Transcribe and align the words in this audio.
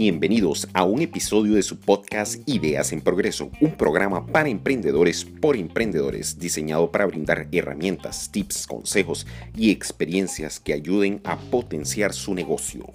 Bienvenidos 0.00 0.66
a 0.72 0.84
un 0.84 1.02
episodio 1.02 1.56
de 1.56 1.62
su 1.62 1.78
podcast 1.78 2.40
Ideas 2.48 2.92
en 2.94 3.02
Progreso, 3.02 3.50
un 3.60 3.76
programa 3.76 4.26
para 4.26 4.48
emprendedores 4.48 5.26
por 5.26 5.56
emprendedores 5.56 6.38
diseñado 6.38 6.90
para 6.90 7.04
brindar 7.04 7.48
herramientas, 7.52 8.32
tips, 8.32 8.66
consejos 8.66 9.26
y 9.54 9.70
experiencias 9.70 10.58
que 10.58 10.72
ayuden 10.72 11.20
a 11.22 11.36
potenciar 11.36 12.14
su 12.14 12.34
negocio. 12.34 12.86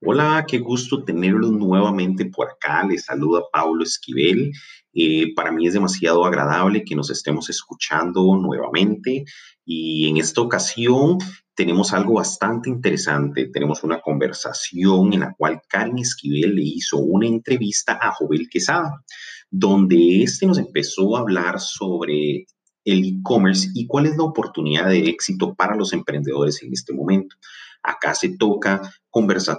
Hola, 0.00 0.46
qué 0.48 0.56
gusto 0.56 1.04
tenerlos 1.04 1.52
nuevamente 1.52 2.24
por 2.24 2.48
acá. 2.48 2.82
Les 2.86 3.04
saluda 3.04 3.42
Pablo 3.52 3.82
Esquivel. 3.82 4.52
Eh, 5.00 5.32
para 5.32 5.52
mí 5.52 5.64
es 5.64 5.74
demasiado 5.74 6.24
agradable 6.24 6.82
que 6.84 6.96
nos 6.96 7.08
estemos 7.08 7.48
escuchando 7.50 8.36
nuevamente 8.36 9.24
y 9.64 10.08
en 10.08 10.16
esta 10.16 10.40
ocasión 10.40 11.18
tenemos 11.54 11.92
algo 11.92 12.14
bastante 12.14 12.68
interesante. 12.68 13.46
Tenemos 13.46 13.84
una 13.84 14.00
conversación 14.00 15.12
en 15.12 15.20
la 15.20 15.34
cual 15.38 15.60
Karen 15.68 15.98
Esquivel 15.98 16.56
le 16.56 16.62
hizo 16.62 16.98
una 16.98 17.28
entrevista 17.28 17.96
a 18.00 18.12
Jovel 18.12 18.48
Quesada, 18.50 19.04
donde 19.48 20.24
este 20.24 20.46
nos 20.46 20.58
empezó 20.58 21.16
a 21.16 21.20
hablar 21.20 21.60
sobre 21.60 22.46
el 22.84 23.04
e-commerce 23.04 23.68
y 23.74 23.86
cuál 23.86 24.06
es 24.06 24.16
la 24.16 24.24
oportunidad 24.24 24.88
de 24.88 25.08
éxito 25.08 25.54
para 25.54 25.76
los 25.76 25.92
emprendedores 25.92 26.60
en 26.64 26.72
este 26.72 26.92
momento. 26.92 27.36
Acá 27.84 28.14
se 28.16 28.36
toca 28.36 28.82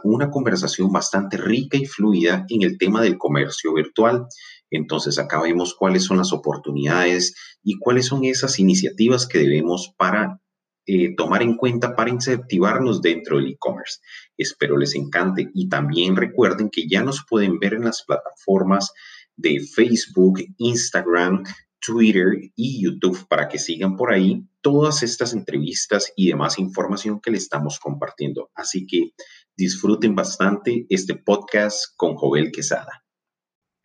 una 0.03 0.29
conversación 0.29 0.91
bastante 0.91 1.37
rica 1.37 1.77
y 1.77 1.85
fluida 1.85 2.45
en 2.49 2.63
el 2.63 2.77
tema 2.77 3.01
del 3.01 3.17
comercio 3.17 3.73
virtual. 3.73 4.27
Entonces 4.71 5.19
acá 5.19 5.41
vemos 5.41 5.75
cuáles 5.75 6.03
son 6.03 6.17
las 6.17 6.33
oportunidades 6.33 7.35
y 7.63 7.77
cuáles 7.79 8.07
son 8.07 8.23
esas 8.25 8.59
iniciativas 8.59 9.27
que 9.27 9.39
debemos 9.39 9.93
para 9.97 10.41
eh, 10.85 11.13
tomar 11.15 11.43
en 11.43 11.55
cuenta 11.55 11.95
para 11.95 12.09
incentivarnos 12.09 13.01
dentro 13.01 13.37
del 13.37 13.49
e-commerce. 13.49 13.99
Espero 14.37 14.75
les 14.77 14.95
encante 14.95 15.49
y 15.53 15.69
también 15.69 16.15
recuerden 16.15 16.69
que 16.71 16.87
ya 16.87 17.03
nos 17.03 17.23
pueden 17.29 17.59
ver 17.59 17.75
en 17.75 17.83
las 17.83 18.03
plataformas 18.03 18.91
de 19.35 19.59
Facebook, 19.59 20.39
Instagram, 20.57 21.43
Twitter 21.79 22.51
y 22.55 22.83
YouTube 22.83 23.27
para 23.27 23.47
que 23.47 23.59
sigan 23.59 23.95
por 23.95 24.11
ahí 24.11 24.43
todas 24.61 25.03
estas 25.03 25.33
entrevistas 25.33 26.11
y 26.15 26.27
demás 26.27 26.59
información 26.59 27.21
que 27.21 27.31
le 27.31 27.37
estamos 27.37 27.79
compartiendo. 27.79 28.49
Así 28.55 28.85
que 28.85 29.11
disfruten 29.55 30.15
bastante 30.15 30.85
este 30.89 31.15
podcast 31.15 31.85
con 31.95 32.15
Joel 32.15 32.51
Quesada. 32.51 33.03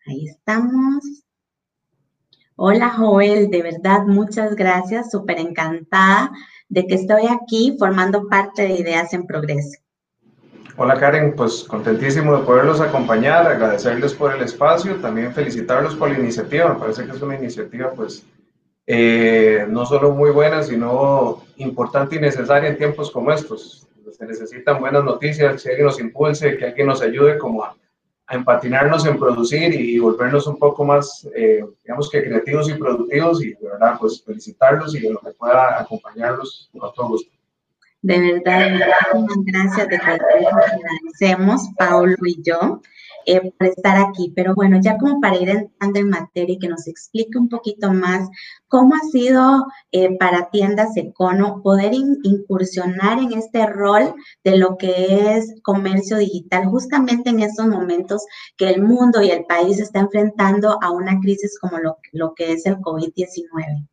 Ahí 0.07 0.27
estamos. 0.27 1.23
Hola 2.55 2.89
Joel, 2.91 3.49
de 3.49 3.63
verdad 3.63 4.05
muchas 4.05 4.55
gracias, 4.55 5.09
súper 5.09 5.39
encantada 5.39 6.31
de 6.69 6.85
que 6.85 6.95
estoy 6.95 7.23
aquí 7.27 7.75
formando 7.79 8.27
parte 8.29 8.61
de 8.61 8.75
Ideas 8.75 9.13
en 9.13 9.25
Progreso. 9.25 9.79
Hola 10.77 10.99
Karen, 10.99 11.35
pues 11.35 11.63
contentísimo 11.63 12.37
de 12.37 12.43
poderlos 12.43 12.81
acompañar, 12.81 13.47
agradecerles 13.47 14.13
por 14.13 14.33
el 14.33 14.41
espacio, 14.41 14.95
también 14.97 15.33
felicitarlos 15.33 15.95
por 15.95 16.11
la 16.11 16.19
iniciativa, 16.19 16.73
me 16.73 16.79
parece 16.79 17.05
que 17.05 17.11
es 17.11 17.21
una 17.21 17.35
iniciativa 17.35 17.91
pues 17.91 18.25
eh, 18.85 19.65
no 19.67 19.85
solo 19.85 20.11
muy 20.11 20.29
buena, 20.29 20.61
sino 20.61 21.43
importante 21.57 22.17
y 22.17 22.19
necesaria 22.19 22.69
en 22.69 22.77
tiempos 22.77 23.09
como 23.09 23.31
estos. 23.31 23.87
Se 24.11 24.25
necesitan 24.25 24.79
buenas 24.79 25.03
noticias, 25.03 25.63
que 25.63 25.69
alguien 25.69 25.87
nos 25.87 25.99
impulse, 25.99 26.57
que 26.57 26.65
alguien 26.65 26.87
nos 26.87 27.01
ayude 27.01 27.37
como 27.37 27.63
a, 27.63 27.75
empatinarnos 28.29 29.05
en 29.05 29.19
producir 29.19 29.73
y 29.73 29.99
volvernos 29.99 30.47
un 30.47 30.57
poco 30.57 30.83
más, 30.83 31.27
eh, 31.35 31.63
digamos 31.83 32.09
que 32.09 32.23
creativos 32.23 32.69
y 32.69 32.73
productivos 32.73 33.43
y 33.43 33.53
de 33.53 33.69
verdad 33.69 33.97
pues 33.99 34.23
felicitarlos 34.23 34.95
y 34.95 35.01
de 35.01 35.11
lo 35.11 35.19
que 35.19 35.31
pueda 35.31 35.79
acompañarlos 35.79 36.69
con 36.77 36.91
todo 36.93 37.09
gusto. 37.09 37.31
De 38.01 38.19
verdad, 38.19 38.79
muchas 39.13 39.37
gracias 39.45 39.89
de 39.89 39.97
que 39.97 40.05
agradecemos, 40.05 41.61
Paulo 41.77 42.15
y 42.23 42.41
yo, 42.43 42.81
eh, 43.25 43.51
por 43.57 43.67
estar 43.67 43.97
aquí. 43.97 44.31
Pero 44.35 44.53
bueno, 44.55 44.79
ya 44.81 44.97
como 44.97 45.19
para 45.19 45.37
ir 45.37 45.49
entrando 45.49 45.99
en 45.99 46.09
materia 46.09 46.55
y 46.55 46.59
que 46.59 46.67
nos 46.67 46.87
explique 46.87 47.37
un 47.37 47.49
poquito 47.49 47.91
más 47.91 48.29
cómo 48.67 48.95
ha 48.95 48.99
sido 49.11 49.65
eh, 49.91 50.17
para 50.17 50.49
Tiendas 50.49 50.95
Econo 50.97 51.61
poder 51.61 51.93
incursionar 51.93 53.19
en 53.19 53.33
este 53.33 53.65
rol 53.67 54.13
de 54.43 54.57
lo 54.57 54.77
que 54.77 55.35
es 55.37 55.55
comercio 55.63 56.17
digital, 56.17 56.65
justamente 56.65 57.29
en 57.29 57.41
estos 57.41 57.67
momentos 57.67 58.25
que 58.57 58.69
el 58.69 58.81
mundo 58.81 59.21
y 59.21 59.31
el 59.31 59.45
país 59.45 59.79
está 59.79 59.99
enfrentando 59.99 60.77
a 60.81 60.91
una 60.91 61.19
crisis 61.19 61.57
como 61.59 61.79
lo, 61.79 61.97
lo 62.11 62.33
que 62.33 62.53
es 62.53 62.65
el 62.65 62.77
COVID-19. 62.77 63.87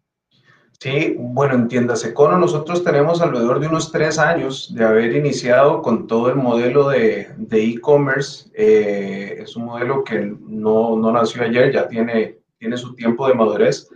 Sí, 0.83 1.15
bueno, 1.17 1.55
en 1.55 1.69
Tiendas 1.69 2.05
Econo 2.05 2.37
nosotros 2.39 2.83
tenemos 2.83 3.23
alrededor 3.23 3.61
de 3.61 3.69
unos 3.69 3.93
tres 3.93 4.19
años 4.19 4.75
de 4.75 4.85
haber 4.85 5.15
iniciado 5.15 5.81
con 5.81 6.09
todo 6.09 6.29
el 6.29 6.35
modelo 6.35 6.89
de 6.89 7.29
e-commerce. 7.53 8.51
Eh, 8.53 9.37
es 9.39 9.55
un 9.55 9.67
modelo 9.67 10.03
que 10.03 10.19
no, 10.41 10.97
no, 10.97 11.13
nació 11.13 11.45
ayer, 11.45 11.73
ya 11.73 11.87
tiene, 11.87 12.41
tiene 12.59 12.77
su 12.77 12.97
tiempo 12.97 13.29
de 13.29 13.35
madurez. 13.35 13.89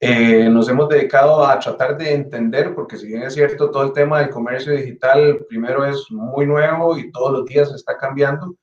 Eh, 0.00 0.48
nos 0.48 0.70
hemos 0.70 0.88
dedicado 0.88 1.44
a 1.44 1.58
tratar 1.58 1.98
de 1.98 2.14
entender, 2.14 2.74
porque 2.74 2.96
si 2.96 3.08
bien 3.08 3.24
es 3.24 3.34
cierto, 3.34 3.70
todo 3.70 3.82
el 3.82 3.92
tema 3.92 4.20
del 4.20 4.30
comercio 4.30 4.72
digital 4.72 5.44
primero 5.50 5.84
es 5.84 6.10
muy 6.10 6.46
nuevo 6.46 6.96
y 6.96 7.12
todos 7.12 7.30
los 7.30 7.44
días 7.44 7.70
está 7.74 7.98
cambiando, 7.98 8.54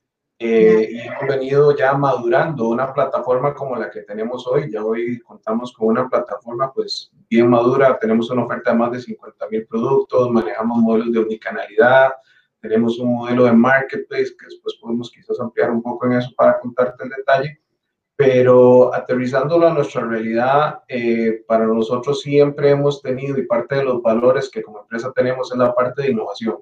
eh, 0.41 0.87
y 0.89 0.99
hemos 1.01 1.27
venido 1.27 1.75
ya 1.75 1.93
madurando 1.95 2.69
una 2.69 2.93
plataforma 2.93 3.53
como 3.53 3.75
la 3.75 3.91
que 3.91 4.03
tenemos 4.03 4.47
hoy. 4.47 4.71
Ya 4.71 4.81
hoy 4.81 5.19
contamos 5.19 5.73
con 5.73 5.89
una 5.89 6.07
plataforma 6.07 6.71
pues 6.71 7.11
bien 7.29 7.49
madura, 7.49 7.99
tenemos 7.99 8.29
una 8.31 8.45
oferta 8.45 8.71
de 8.71 8.77
más 8.77 8.91
de 8.93 9.01
50 9.01 9.49
mil 9.49 9.67
productos, 9.67 10.31
manejamos 10.31 10.77
modelos 10.79 11.11
de 11.11 11.19
unicanalidad, 11.19 12.13
tenemos 12.61 12.97
un 12.99 13.15
modelo 13.15 13.43
de 13.43 13.51
marketplace 13.51 14.33
que 14.39 14.45
después 14.45 14.75
podemos 14.81 15.11
quizás 15.11 15.37
ampliar 15.41 15.71
un 15.71 15.83
poco 15.83 16.05
en 16.05 16.13
eso 16.13 16.29
para 16.37 16.57
contarte 16.59 17.03
el 17.03 17.09
detalle. 17.09 17.59
Pero 18.15 18.93
aterrizándolo 18.93 19.67
a 19.67 19.73
nuestra 19.73 20.05
realidad, 20.05 20.83
eh, 20.87 21.43
para 21.47 21.65
nosotros 21.65 22.21
siempre 22.21 22.69
hemos 22.69 23.01
tenido 23.01 23.37
y 23.37 23.45
parte 23.45 23.75
de 23.75 23.83
los 23.83 24.01
valores 24.01 24.49
que 24.49 24.61
como 24.61 24.79
empresa 24.81 25.11
tenemos 25.13 25.51
es 25.51 25.57
la 25.57 25.73
parte 25.73 26.01
de 26.01 26.11
innovación 26.11 26.59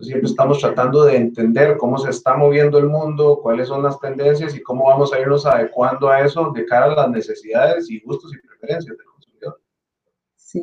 siempre 0.00 0.28
estamos 0.28 0.58
tratando 0.60 1.04
de 1.04 1.16
entender 1.16 1.76
cómo 1.76 1.98
se 1.98 2.10
está 2.10 2.36
moviendo 2.36 2.78
el 2.78 2.86
mundo, 2.86 3.40
cuáles 3.42 3.68
son 3.68 3.82
las 3.82 3.98
tendencias 4.00 4.54
y 4.54 4.62
cómo 4.62 4.86
vamos 4.86 5.12
a 5.12 5.20
irnos 5.20 5.46
adecuando 5.46 6.08
a 6.08 6.20
eso 6.20 6.50
de 6.52 6.64
cara 6.66 6.86
a 6.86 6.94
las 6.94 7.10
necesidades 7.10 7.90
y 7.90 8.00
gustos 8.00 8.32
y 8.34 8.46
preferencias 8.46 8.96
del 8.96 9.06
consumidor. 9.06 9.60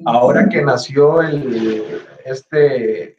Ahora 0.06 0.48
que 0.48 0.62
nació 0.62 1.22
el, 1.22 2.02
este, 2.26 3.18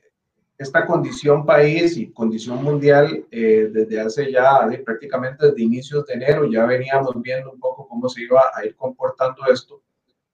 esta 0.58 0.86
condición 0.86 1.44
país 1.44 1.96
y 1.96 2.12
condición 2.12 2.62
mundial 2.62 3.24
eh, 3.30 3.68
desde 3.72 4.00
hace 4.00 4.32
ya 4.32 4.68
prácticamente 4.84 5.46
desde 5.46 5.62
inicios 5.62 6.06
de 6.06 6.14
enero, 6.14 6.46
ya 6.46 6.64
veníamos 6.64 7.20
viendo 7.20 7.52
un 7.52 7.58
poco 7.58 7.86
cómo 7.88 8.08
se 8.08 8.22
iba 8.22 8.42
a 8.54 8.64
ir 8.64 8.74
comportando 8.76 9.44
esto. 9.52 9.82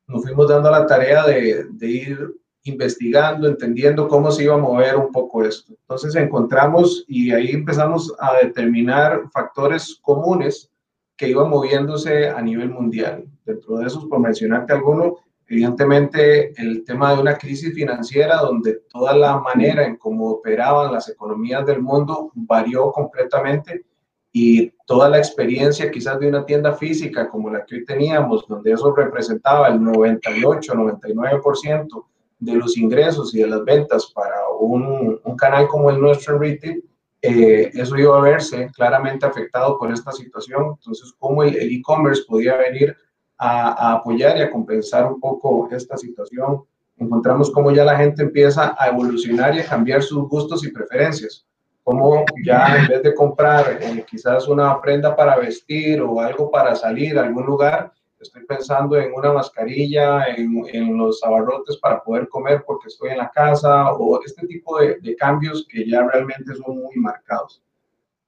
Nos 0.06 0.22
fuimos 0.22 0.48
dando 0.48 0.70
la 0.70 0.86
tarea 0.86 1.26
de, 1.26 1.66
de 1.70 1.86
ir 1.86 2.34
investigando, 2.64 3.48
entendiendo 3.48 4.08
cómo 4.08 4.30
se 4.30 4.44
iba 4.44 4.54
a 4.54 4.58
mover 4.58 4.96
un 4.96 5.10
poco 5.10 5.44
esto. 5.44 5.72
Entonces 5.80 6.14
encontramos 6.16 7.04
y 7.08 7.32
ahí 7.32 7.50
empezamos 7.50 8.14
a 8.18 8.38
determinar 8.44 9.22
factores 9.32 9.98
comunes 10.02 10.70
que 11.16 11.28
iban 11.28 11.50
moviéndose 11.50 12.28
a 12.28 12.40
nivel 12.42 12.70
mundial. 12.70 13.24
Dentro 13.44 13.78
de 13.78 13.86
esos, 13.86 14.04
por 14.06 14.20
mencionarte 14.20 14.72
alguno, 14.72 15.16
evidentemente 15.48 16.52
el 16.60 16.84
tema 16.84 17.14
de 17.14 17.20
una 17.20 17.38
crisis 17.38 17.74
financiera 17.74 18.36
donde 18.36 18.82
toda 18.88 19.16
la 19.16 19.38
manera 19.38 19.84
en 19.84 19.96
cómo 19.96 20.28
operaban 20.30 20.92
las 20.92 21.08
economías 21.08 21.64
del 21.66 21.82
mundo 21.82 22.30
varió 22.34 22.92
completamente 22.92 23.84
y 24.30 24.70
toda 24.86 25.08
la 25.08 25.18
experiencia 25.18 25.90
quizás 25.90 26.20
de 26.20 26.28
una 26.28 26.44
tienda 26.44 26.74
física 26.74 27.28
como 27.28 27.50
la 27.50 27.64
que 27.64 27.76
hoy 27.76 27.84
teníamos, 27.84 28.46
donde 28.46 28.72
eso 28.72 28.94
representaba 28.94 29.68
el 29.68 29.82
98, 29.82 30.74
99% 30.74 32.04
de 32.38 32.54
los 32.54 32.76
ingresos 32.76 33.34
y 33.34 33.40
de 33.40 33.48
las 33.48 33.64
ventas 33.64 34.12
para 34.14 34.48
un, 34.60 35.20
canal 35.36 35.68
como 35.68 35.90
el 35.90 36.00
nuestro 36.00 36.34
en 36.34 36.40
retail, 36.40 36.84
eh, 37.20 37.70
eso 37.74 37.96
iba 37.96 38.16
a 38.16 38.22
verse 38.22 38.70
claramente 38.74 39.26
afectado 39.26 39.78
por 39.78 39.92
esta 39.92 40.12
situación. 40.12 40.74
Entonces, 40.76 41.12
¿cómo 41.18 41.42
el 41.42 41.56
e-commerce 41.56 42.22
podía 42.26 42.56
venir 42.56 42.96
a, 43.36 43.94
apoyar 43.94 44.36
y 44.38 44.42
a 44.42 44.50
compensar 44.50 45.06
un 45.06 45.20
poco 45.20 45.68
esta 45.70 45.96
situación? 45.96 46.62
Encontramos 46.96 47.50
cómo 47.50 47.70
ya 47.70 47.84
la 47.84 47.96
gente 47.96 48.22
empieza 48.22 48.74
a 48.78 48.88
evolucionar 48.88 49.54
y 49.54 49.60
a 49.60 49.66
cambiar 49.66 50.02
sus 50.02 50.28
gustos 50.28 50.64
y 50.64 50.72
preferencias. 50.72 51.44
Como 51.84 52.24
ya 52.44 52.76
en 52.76 52.88
vez 52.88 53.02
de 53.02 53.14
comprar 53.14 53.78
eh, 53.80 54.04
quizás 54.08 54.46
una 54.46 54.80
prenda 54.80 55.16
para 55.16 55.36
vestir 55.36 56.02
o 56.02 56.20
algo 56.20 56.50
para 56.50 56.76
salir 56.76 57.18
a 57.18 57.22
algún 57.22 57.46
lugar, 57.46 57.92
estoy 58.20 58.44
pensando 58.44 58.96
en 58.96 59.12
una 59.14 59.32
mascarilla, 59.32 60.24
en, 60.26 60.64
en, 60.72 60.96
los 60.96 61.22
abarrotes 61.22 61.76
para 61.78 62.02
poder 62.02 62.28
comer 62.28 62.64
porque 62.66 62.88
estoy 62.88 63.10
en 63.10 63.18
la 63.18 63.30
casa 63.30 63.92
o 63.92 64.20
este 64.24 64.46
tipo 64.46 64.78
de, 64.78 64.98
de, 65.00 65.16
cambios 65.16 65.66
que 65.68 65.88
ya 65.88 66.06
realmente 66.06 66.54
son 66.54 66.78
muy 66.78 66.96
marcados. 66.96 67.62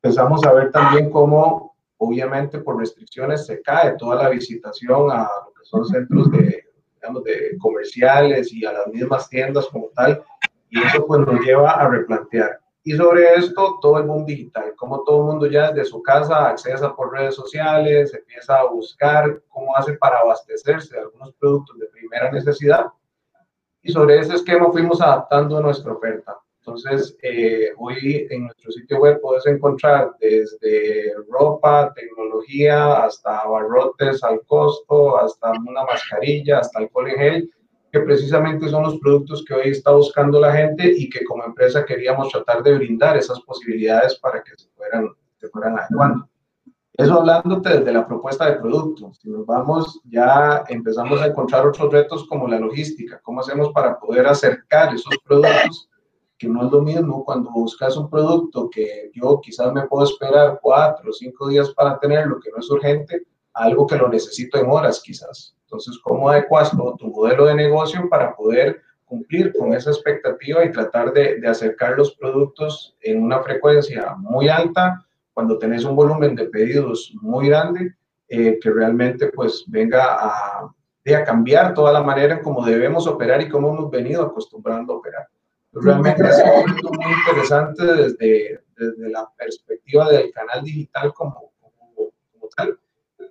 Empezamos 0.03 0.45
a 0.45 0.53
ver 0.53 0.71
también 0.71 1.11
cómo, 1.11 1.75
obviamente, 1.99 2.59
por 2.59 2.79
restricciones 2.79 3.47
se 3.47 3.61
cae 3.63 3.97
toda 3.97 4.23
la 4.23 4.29
visitación 4.31 5.11
a 5.11 5.29
lo 5.45 5.53
que 5.53 5.65
son 5.65 5.85
centros 5.85 6.31
de, 6.31 6.65
digamos, 6.95 7.25
de 7.25 7.57
comerciales 7.59 8.53
y 8.53 8.65
a 8.65 8.73
las 8.73 8.87
mismas 8.89 9.29
tiendas 9.29 9.67
como 9.67 9.89
tal, 9.95 10.23
y 10.71 10.81
eso 10.81 11.07
pues 11.07 11.21
nos 11.21 11.41
lleva 11.41 11.73
a 11.73 11.89
replantear. 11.89 12.61
Y 12.83 12.93
sobre 12.93 13.35
esto, 13.35 13.79
todo 13.83 13.99
el 13.99 14.07
mundo 14.07 14.27
digital, 14.27 14.75
como 14.75 15.05
todo 15.05 15.19
el 15.21 15.27
mundo 15.27 15.47
ya 15.47 15.71
desde 15.71 15.91
su 15.91 16.03
casa 16.03 16.49
accesa 16.49 16.97
por 16.97 17.13
redes 17.13 17.35
sociales, 17.35 18.15
empieza 18.15 18.59
a 18.59 18.67
buscar 18.67 19.43
cómo 19.49 19.77
hace 19.77 19.95
para 19.95 20.21
abastecerse 20.21 20.95
de 20.95 21.03
algunos 21.03 21.35
productos 21.35 21.79
de 21.79 21.87
primera 21.89 22.31
necesidad. 22.31 22.87
Y 23.83 23.93
sobre 23.93 24.19
ese 24.19 24.35
esquema 24.35 24.71
fuimos 24.73 25.01
adaptando 25.01 25.61
nuestra 25.61 25.93
oferta. 25.93 26.39
Entonces, 26.61 27.17
eh, 27.23 27.71
hoy 27.79 28.27
en 28.31 28.45
nuestro 28.45 28.71
sitio 28.71 28.99
web 28.99 29.21
puedes 29.21 29.47
encontrar 29.47 30.15
desde 30.21 31.15
ropa, 31.29 31.93
tecnología, 31.95 33.05
hasta 33.05 33.41
abarrotes 33.41 34.23
al 34.23 34.41
costo, 34.47 35.19
hasta 35.19 35.53
una 35.53 35.85
mascarilla, 35.85 36.59
hasta 36.59 36.79
alcohol 36.79 37.09
en 37.09 37.17
gel, 37.17 37.55
que 37.93 38.01
precisamente 38.01 38.69
son 38.69 38.85
los 38.85 38.99
productos 38.99 39.45
que 39.45 39.55
hoy 39.55 39.71
está 39.71 39.93
buscando 39.93 40.41
la 40.41 40.53
gente 40.53 40.93
y 40.97 41.11
que 41.11 41.25
como 41.25 41.45
empresa 41.45 41.85
queríamos 41.85 42.29
tratar 42.29 42.63
de 42.63 42.75
brindar 42.75 43.17
esas 43.17 43.41
posibilidades 43.41 44.19
para 44.19 44.43
que 44.43 44.53
se 44.57 44.69
fueran, 44.77 45.09
se 45.39 45.49
fueran 45.49 45.79
adecuando. 45.79 46.29
Eso 46.95 47.15
hablándote 47.19 47.79
desde 47.79 47.93
la 47.93 48.07
propuesta 48.07 48.47
de 48.47 48.59
producto. 48.61 49.13
Si 49.15 49.31
nos 49.31 49.47
vamos, 49.47 50.01
ya 50.05 50.65
empezamos 50.69 51.21
a 51.21 51.27
encontrar 51.27 51.67
otros 51.67 51.91
retos 51.91 52.27
como 52.29 52.47
la 52.47 52.61
logística. 52.61 53.21
¿Cómo 53.23 53.41
hacemos 53.41 53.73
para 53.73 53.99
poder 53.99 54.27
acercar 54.27 54.95
esos 54.95 55.17
productos 55.25 55.89
que 56.37 56.49
no 56.49 56.65
es 56.65 56.73
lo 56.73 56.81
mismo 56.81 57.25
cuando 57.25 57.51
buscas 57.51 57.97
un 57.97 58.09
producto 58.09 58.71
que 58.71 59.11
yo 59.15 59.41
quizás 59.43 59.73
me 59.73 59.87
puedo 59.87 60.05
esperar 60.05 60.59
cuatro 60.63 61.11
o 61.11 61.13
cinco 61.13 61.49
días 61.49 61.71
para 61.71 61.99
tenerlo, 61.99 62.41
que 62.41 62.51
no 62.51 62.59
es 62.59 62.71
urgente, 62.71 63.23
algo 63.55 63.87
que 63.87 63.97
lo 63.97 64.09
necesito 64.09 64.59
en 64.59 64.71
horas 64.71 65.01
quizás. 65.05 65.57
Entonces, 65.63 65.99
¿cómo 66.03 66.29
adecuas 66.29 66.71
todo 66.71 66.97
tu 66.97 67.09
modelo 67.09 67.47
de 67.47 67.55
negocio 67.55 68.09
para 68.09 68.35
poder 68.35 68.81
cumplir 69.05 69.53
con 69.57 69.75
esa 69.75 69.91
expectativa 69.91 70.65
y 70.65 70.73
tratar 70.73 71.13
de, 71.13 71.41
de 71.41 71.49
acercar 71.49 71.97
los 71.97 72.15
productos 72.15 72.97
en 73.01 73.23
una 73.23 73.43
frecuencia 73.43 74.15
muy 74.17 74.49
alta 74.49 75.05
cuando 75.33 75.59
tenés 75.59 75.85
un 75.85 75.97
volumen 75.97 76.35
de 76.35 76.47
pedidos 76.47 77.13
muy 77.21 77.49
grande 77.49 77.95
eh, 78.29 78.59
que 78.61 78.71
realmente 78.71 79.29
pues 79.29 79.65
venga 79.67 80.15
a, 80.15 80.61
a 80.63 81.25
cambiar 81.25 81.75
toda 81.75 81.93
la 81.93 82.03
manera 82.03 82.35
en 82.35 82.43
cómo 82.43 82.65
debemos 82.65 83.09
operar 83.09 83.43
y 83.43 83.49
cómo 83.49 83.71
hemos 83.71 83.91
venido 83.91 84.23
acostumbrando 84.23 84.93
a 84.93 84.97
operar. 84.99 85.29
Realmente 85.73 86.23
es 86.23 86.41
un 86.45 86.71
muy 86.97 87.13
interesante 87.13 87.85
desde, 87.85 88.61
desde 88.77 89.11
la 89.11 89.29
perspectiva 89.37 90.09
del 90.11 90.31
canal 90.31 90.63
digital 90.63 91.13
como. 91.13 91.50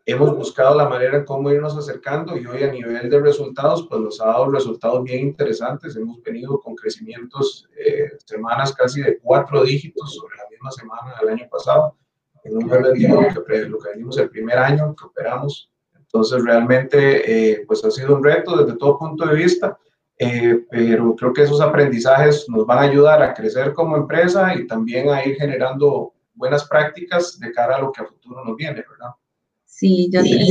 Hemos 0.09 0.35
buscado 0.35 0.75
la 0.75 0.89
manera 0.89 1.17
en 1.17 1.25
cómo 1.25 1.51
irnos 1.51 1.77
acercando 1.77 2.35
y 2.35 2.45
hoy 2.45 2.63
a 2.63 2.71
nivel 2.71 3.09
de 3.09 3.19
resultados, 3.19 3.85
pues 3.87 4.01
nos 4.01 4.19
ha 4.19 4.25
dado 4.25 4.49
resultados 4.49 5.03
bien 5.03 5.27
interesantes. 5.27 5.95
Hemos 5.95 6.21
venido 6.23 6.59
con 6.59 6.75
crecimientos 6.75 7.69
eh, 7.77 8.09
semanas 8.25 8.73
casi 8.73 9.01
de 9.01 9.19
cuatro 9.19 9.63
dígitos 9.63 10.15
sobre 10.15 10.37
la 10.37 10.49
misma 10.49 10.71
semana 10.71 11.15
del 11.19 11.29
año 11.29 11.47
pasado, 11.49 11.95
en 12.43 12.57
un 12.57 12.67
lo 12.67 13.43
que, 13.45 13.65
lo 13.65 13.77
que 13.77 13.89
vendimos 13.89 14.17
el 14.17 14.29
primer 14.29 14.57
año 14.57 14.95
que 14.95 15.05
operamos. 15.05 15.71
Entonces, 15.95 16.43
realmente, 16.43 17.51
eh, 17.51 17.63
pues 17.67 17.85
ha 17.85 17.91
sido 17.91 18.15
un 18.15 18.23
reto 18.23 18.57
desde 18.57 18.79
todo 18.79 18.97
punto 18.97 19.27
de 19.27 19.35
vista 19.35 19.77
eh, 20.21 20.65
pero 20.69 21.15
creo 21.15 21.31
que 21.31 21.43
esos 21.43 21.61
aprendizajes 21.61 22.45
nos 22.49 22.65
van 22.65 22.79
a 22.79 22.89
ayudar 22.89 23.23
a 23.23 23.33
crecer 23.33 23.73
como 23.73 23.95
empresa 23.95 24.53
y 24.53 24.67
también 24.67 25.09
a 25.09 25.23
ir 25.23 25.37
generando 25.37 26.13
buenas 26.33 26.67
prácticas 26.67 27.39
de 27.39 27.53
cara 27.53 27.77
a 27.77 27.79
lo 27.79 27.89
que 27.93 28.01
a 28.01 28.05
futuro 28.05 28.43
nos 28.43 28.57
viene, 28.57 28.83
¿verdad? 28.89 29.11
Sí, 29.69 30.09
yo 30.11 30.21
sí. 30.23 30.49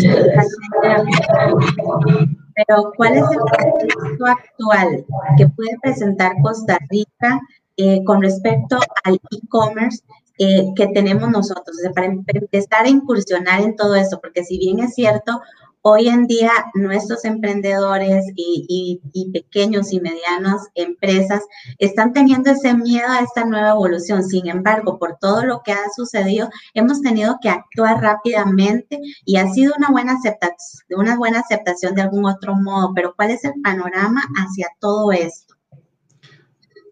Pero, 2.55 2.93
¿cuál 2.97 3.17
es 3.17 3.25
el 3.31 3.39
contexto 3.39 4.25
actual 4.25 5.05
que 5.37 5.49
puede 5.49 5.79
presentar 5.83 6.33
Costa 6.43 6.79
Rica 6.89 7.41
eh, 7.77 8.03
con 8.05 8.23
respecto 8.23 8.79
al 9.05 9.21
e-commerce 9.31 10.03
eh, 10.39 10.73
que 10.75 10.87
tenemos 10.89 11.31
nosotros? 11.31 11.77
para 11.95 12.07
empezar 12.07 12.87
a 12.87 12.89
incursionar 12.89 13.61
en 13.61 13.77
todo 13.77 13.97
esto, 13.97 14.19
porque 14.21 14.45
si 14.45 14.59
bien 14.59 14.81
es 14.81 14.95
cierto, 14.95 15.43
Hoy 15.83 16.09
en 16.09 16.27
día 16.27 16.51
nuestros 16.75 17.25
emprendedores 17.25 18.25
y, 18.35 19.01
pequeños 19.33 19.93
y 19.93 20.01
medianas 20.01 20.67
empresas 20.75 21.43
están 21.79 22.13
teniendo 22.13 22.51
ese 22.51 22.75
miedo 22.75 23.07
a 23.09 23.21
esta 23.21 23.45
nueva 23.45 23.71
evolución. 23.71 24.25
Sin 24.25 24.49
embargo, 24.49 24.99
por 24.99 25.19
todo 25.19 25.45
lo 25.45 25.63
que 25.63 25.73
ha 25.73 25.89
sucedido, 25.95 26.51
hemos 26.75 27.01
tenido 27.01 27.39
que 27.41 27.49
actuar 27.49 28.03
rápidamente 28.03 28.99
y 29.25 29.37
ha 29.37 29.49
sido 29.53 29.73
una 29.79 29.91
buena 29.91 30.15
aceptación, 30.15 30.83
una 30.99 31.17
buena 31.17 31.41
aceptación 31.41 31.95
de 31.95 32.03
algún 32.03 32.27
otro 32.27 32.57
modo. 32.57 32.93
Pero 32.95 33.15
¿cuál 33.15 33.31
es 33.31 33.45
el 33.45 33.55
panorama 33.63 34.23
hacia 34.37 34.67
todo 34.81 35.13
esto? 35.13 35.48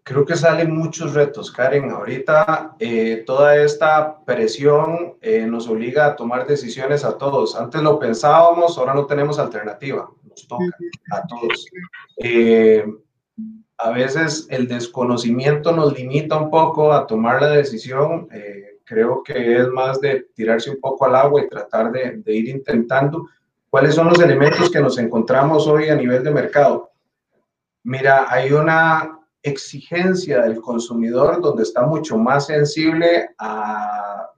Creo 0.07 0.25
que 0.25 0.37
salen 0.37 0.73
muchos 0.73 1.13
retos, 1.13 1.51
Karen. 1.51 1.91
Ahorita 1.91 2.77
eh, 2.79 3.23
toda 3.25 3.57
esta 3.57 4.23
presión 4.23 5.17
eh, 5.19 5.45
nos 5.45 5.67
obliga 5.67 6.05
a 6.05 6.15
tomar 6.15 6.47
decisiones 6.47 7.03
a 7.03 7.17
todos. 7.17 7.57
Antes 7.57 7.81
lo 7.81 7.99
pensábamos, 7.99 8.77
ahora 8.77 8.93
no 8.93 9.05
tenemos 9.05 9.37
alternativa. 9.37 10.09
Nos 10.23 10.47
toca 10.47 10.63
a 11.11 11.27
todos. 11.27 11.65
Eh, 12.23 12.85
a 13.77 13.91
veces 13.91 14.47
el 14.49 14.69
desconocimiento 14.69 15.73
nos 15.73 15.99
limita 15.99 16.37
un 16.37 16.49
poco 16.49 16.93
a 16.93 17.05
tomar 17.05 17.41
la 17.41 17.49
decisión. 17.49 18.29
creo 18.85 19.21
que 19.23 19.57
es 19.57 19.67
más 19.67 19.99
de 19.99 20.25
tirarse 20.33 20.69
un 20.69 20.79
poco 20.79 21.03
al 21.03 21.17
agua 21.17 21.41
y 21.41 21.49
tratar 21.49 21.91
de, 21.91 22.21
de 22.23 22.33
ir 22.33 22.47
intentando. 22.47 23.27
¿Cuáles 23.69 23.93
son 23.93 24.07
los 24.07 24.21
elementos 24.21 24.71
que 24.71 24.79
nos 24.79 24.97
encontramos 24.99 25.67
hoy 25.67 25.89
a 25.89 25.95
nivel 25.95 26.23
de 26.23 26.31
mercado? 26.31 26.91
Mira, 27.83 28.25
hay 28.29 28.53
una 28.53 29.16
exigencia 29.47 30.41
del 30.41 30.61
consumidor 30.61 31.41
donde 31.41 31.63
está 31.63 31.81
mucho 31.83 32.17
más 32.17 32.47
sensible 32.47 33.29
a 33.39 34.29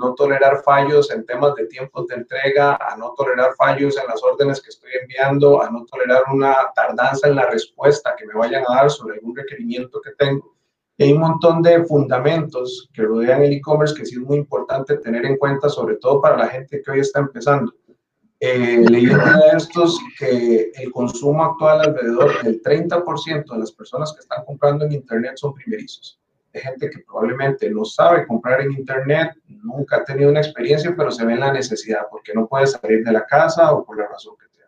no 0.00 0.14
tolerar 0.14 0.62
fallos 0.62 1.10
en 1.10 1.26
temas 1.26 1.54
de 1.54 1.66
tiempos 1.66 2.06
de 2.06 2.16
entrega, 2.16 2.76
a 2.76 2.96
no 2.96 3.14
tolerar 3.16 3.54
fallos 3.56 3.98
en 3.98 4.06
las 4.08 4.22
órdenes 4.22 4.60
que 4.60 4.70
estoy 4.70 4.90
enviando, 5.00 5.62
a 5.62 5.70
no 5.70 5.84
tolerar 5.84 6.22
una 6.32 6.54
tardanza 6.74 7.28
en 7.28 7.36
la 7.36 7.50
respuesta 7.50 8.14
que 8.16 8.26
me 8.26 8.34
vayan 8.34 8.64
a 8.68 8.76
dar 8.76 8.90
sobre 8.90 9.16
algún 9.16 9.36
requerimiento 9.36 10.00
que 10.00 10.12
tengo. 10.12 10.56
Y 10.96 11.04
hay 11.04 11.12
un 11.12 11.20
montón 11.20 11.62
de 11.62 11.84
fundamentos 11.84 12.90
que 12.92 13.02
rodean 13.02 13.42
el 13.42 13.54
e-commerce 13.54 13.94
que 13.94 14.04
sí 14.04 14.16
es 14.16 14.20
muy 14.20 14.36
importante 14.38 14.98
tener 14.98 15.24
en 15.24 15.36
cuenta, 15.36 15.68
sobre 15.68 15.96
todo 15.96 16.20
para 16.20 16.36
la 16.36 16.48
gente 16.48 16.82
que 16.82 16.90
hoy 16.90 17.00
está 17.00 17.20
empezando. 17.20 17.72
Eh, 18.42 18.82
leí 18.88 19.04
de 19.04 19.18
estos 19.54 20.00
que 20.18 20.72
el 20.74 20.90
consumo 20.92 21.44
actual 21.44 21.82
alrededor 21.82 22.42
del 22.42 22.62
30% 22.62 23.52
de 23.52 23.58
las 23.58 23.70
personas 23.70 24.14
que 24.14 24.20
están 24.20 24.46
comprando 24.46 24.86
en 24.86 24.92
Internet 24.92 25.32
son 25.36 25.52
primerizos. 25.52 26.18
Hay 26.54 26.62
gente 26.62 26.88
que 26.88 27.00
probablemente 27.00 27.68
no 27.70 27.84
sabe 27.84 28.26
comprar 28.26 28.62
en 28.62 28.72
Internet, 28.72 29.36
nunca 29.46 29.98
ha 29.98 30.04
tenido 30.04 30.30
una 30.30 30.40
experiencia, 30.40 30.94
pero 30.96 31.10
se 31.10 31.24
ve 31.26 31.34
en 31.34 31.40
la 31.40 31.52
necesidad 31.52 32.06
porque 32.10 32.32
no 32.32 32.48
puede 32.48 32.66
salir 32.66 33.04
de 33.04 33.12
la 33.12 33.26
casa 33.26 33.74
o 33.74 33.84
por 33.84 33.98
la 33.98 34.08
razón 34.08 34.34
que 34.38 34.48
sea. 34.56 34.66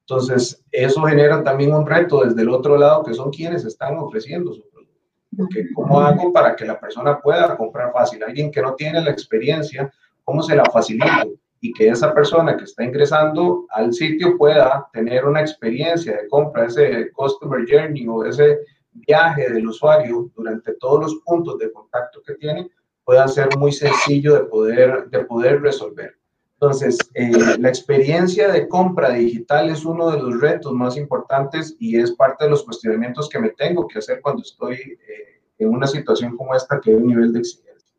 Entonces, 0.00 0.64
eso 0.72 1.02
genera 1.02 1.44
también 1.44 1.74
un 1.74 1.86
reto 1.86 2.24
desde 2.24 2.40
el 2.40 2.48
otro 2.48 2.78
lado, 2.78 3.04
que 3.04 3.12
son 3.12 3.30
quienes 3.30 3.66
están 3.66 3.98
ofreciendo 3.98 4.54
su 4.54 4.66
producto. 4.70 4.94
Porque, 5.36 5.66
¿cómo 5.74 6.00
hago 6.00 6.32
para 6.32 6.56
que 6.56 6.64
la 6.64 6.80
persona 6.80 7.20
pueda 7.20 7.54
comprar 7.54 7.92
fácil? 7.92 8.24
Alguien 8.24 8.50
que 8.50 8.62
no 8.62 8.74
tiene 8.74 9.02
la 9.02 9.10
experiencia, 9.10 9.92
¿cómo 10.24 10.42
se 10.42 10.56
la 10.56 10.64
facilita? 10.64 11.26
Y 11.64 11.72
que 11.72 11.88
esa 11.88 12.12
persona 12.12 12.58
que 12.58 12.64
está 12.64 12.84
ingresando 12.84 13.64
al 13.70 13.90
sitio 13.94 14.36
pueda 14.36 14.86
tener 14.92 15.24
una 15.24 15.40
experiencia 15.40 16.14
de 16.14 16.28
compra, 16.28 16.66
ese 16.66 17.10
customer 17.12 17.64
journey 17.66 18.06
o 18.06 18.22
ese 18.22 18.58
viaje 18.92 19.48
del 19.48 19.68
usuario 19.68 20.30
durante 20.36 20.74
todos 20.74 21.00
los 21.00 21.14
puntos 21.24 21.58
de 21.58 21.72
contacto 21.72 22.20
que 22.20 22.34
tiene, 22.34 22.70
pueda 23.02 23.26
ser 23.28 23.48
muy 23.56 23.72
sencillo 23.72 24.34
de 24.34 24.44
poder, 24.44 25.08
de 25.08 25.24
poder 25.24 25.62
resolver. 25.62 26.14
Entonces, 26.52 26.98
eh, 27.14 27.32
la 27.58 27.68
experiencia 27.70 28.52
de 28.52 28.68
compra 28.68 29.14
digital 29.14 29.70
es 29.70 29.86
uno 29.86 30.10
de 30.10 30.20
los 30.20 30.38
retos 30.42 30.74
más 30.74 30.98
importantes 30.98 31.74
y 31.80 31.98
es 31.98 32.12
parte 32.12 32.44
de 32.44 32.50
los 32.50 32.62
cuestionamientos 32.62 33.30
que 33.30 33.38
me 33.38 33.48
tengo 33.48 33.88
que 33.88 34.00
hacer 34.00 34.20
cuando 34.20 34.42
estoy 34.42 34.74
eh, 34.74 35.40
en 35.56 35.70
una 35.70 35.86
situación 35.86 36.36
como 36.36 36.54
esta 36.54 36.78
que 36.78 36.90
hay 36.90 36.96
un 36.96 37.06
nivel 37.06 37.32
de 37.32 37.38
exigencia. 37.38 37.94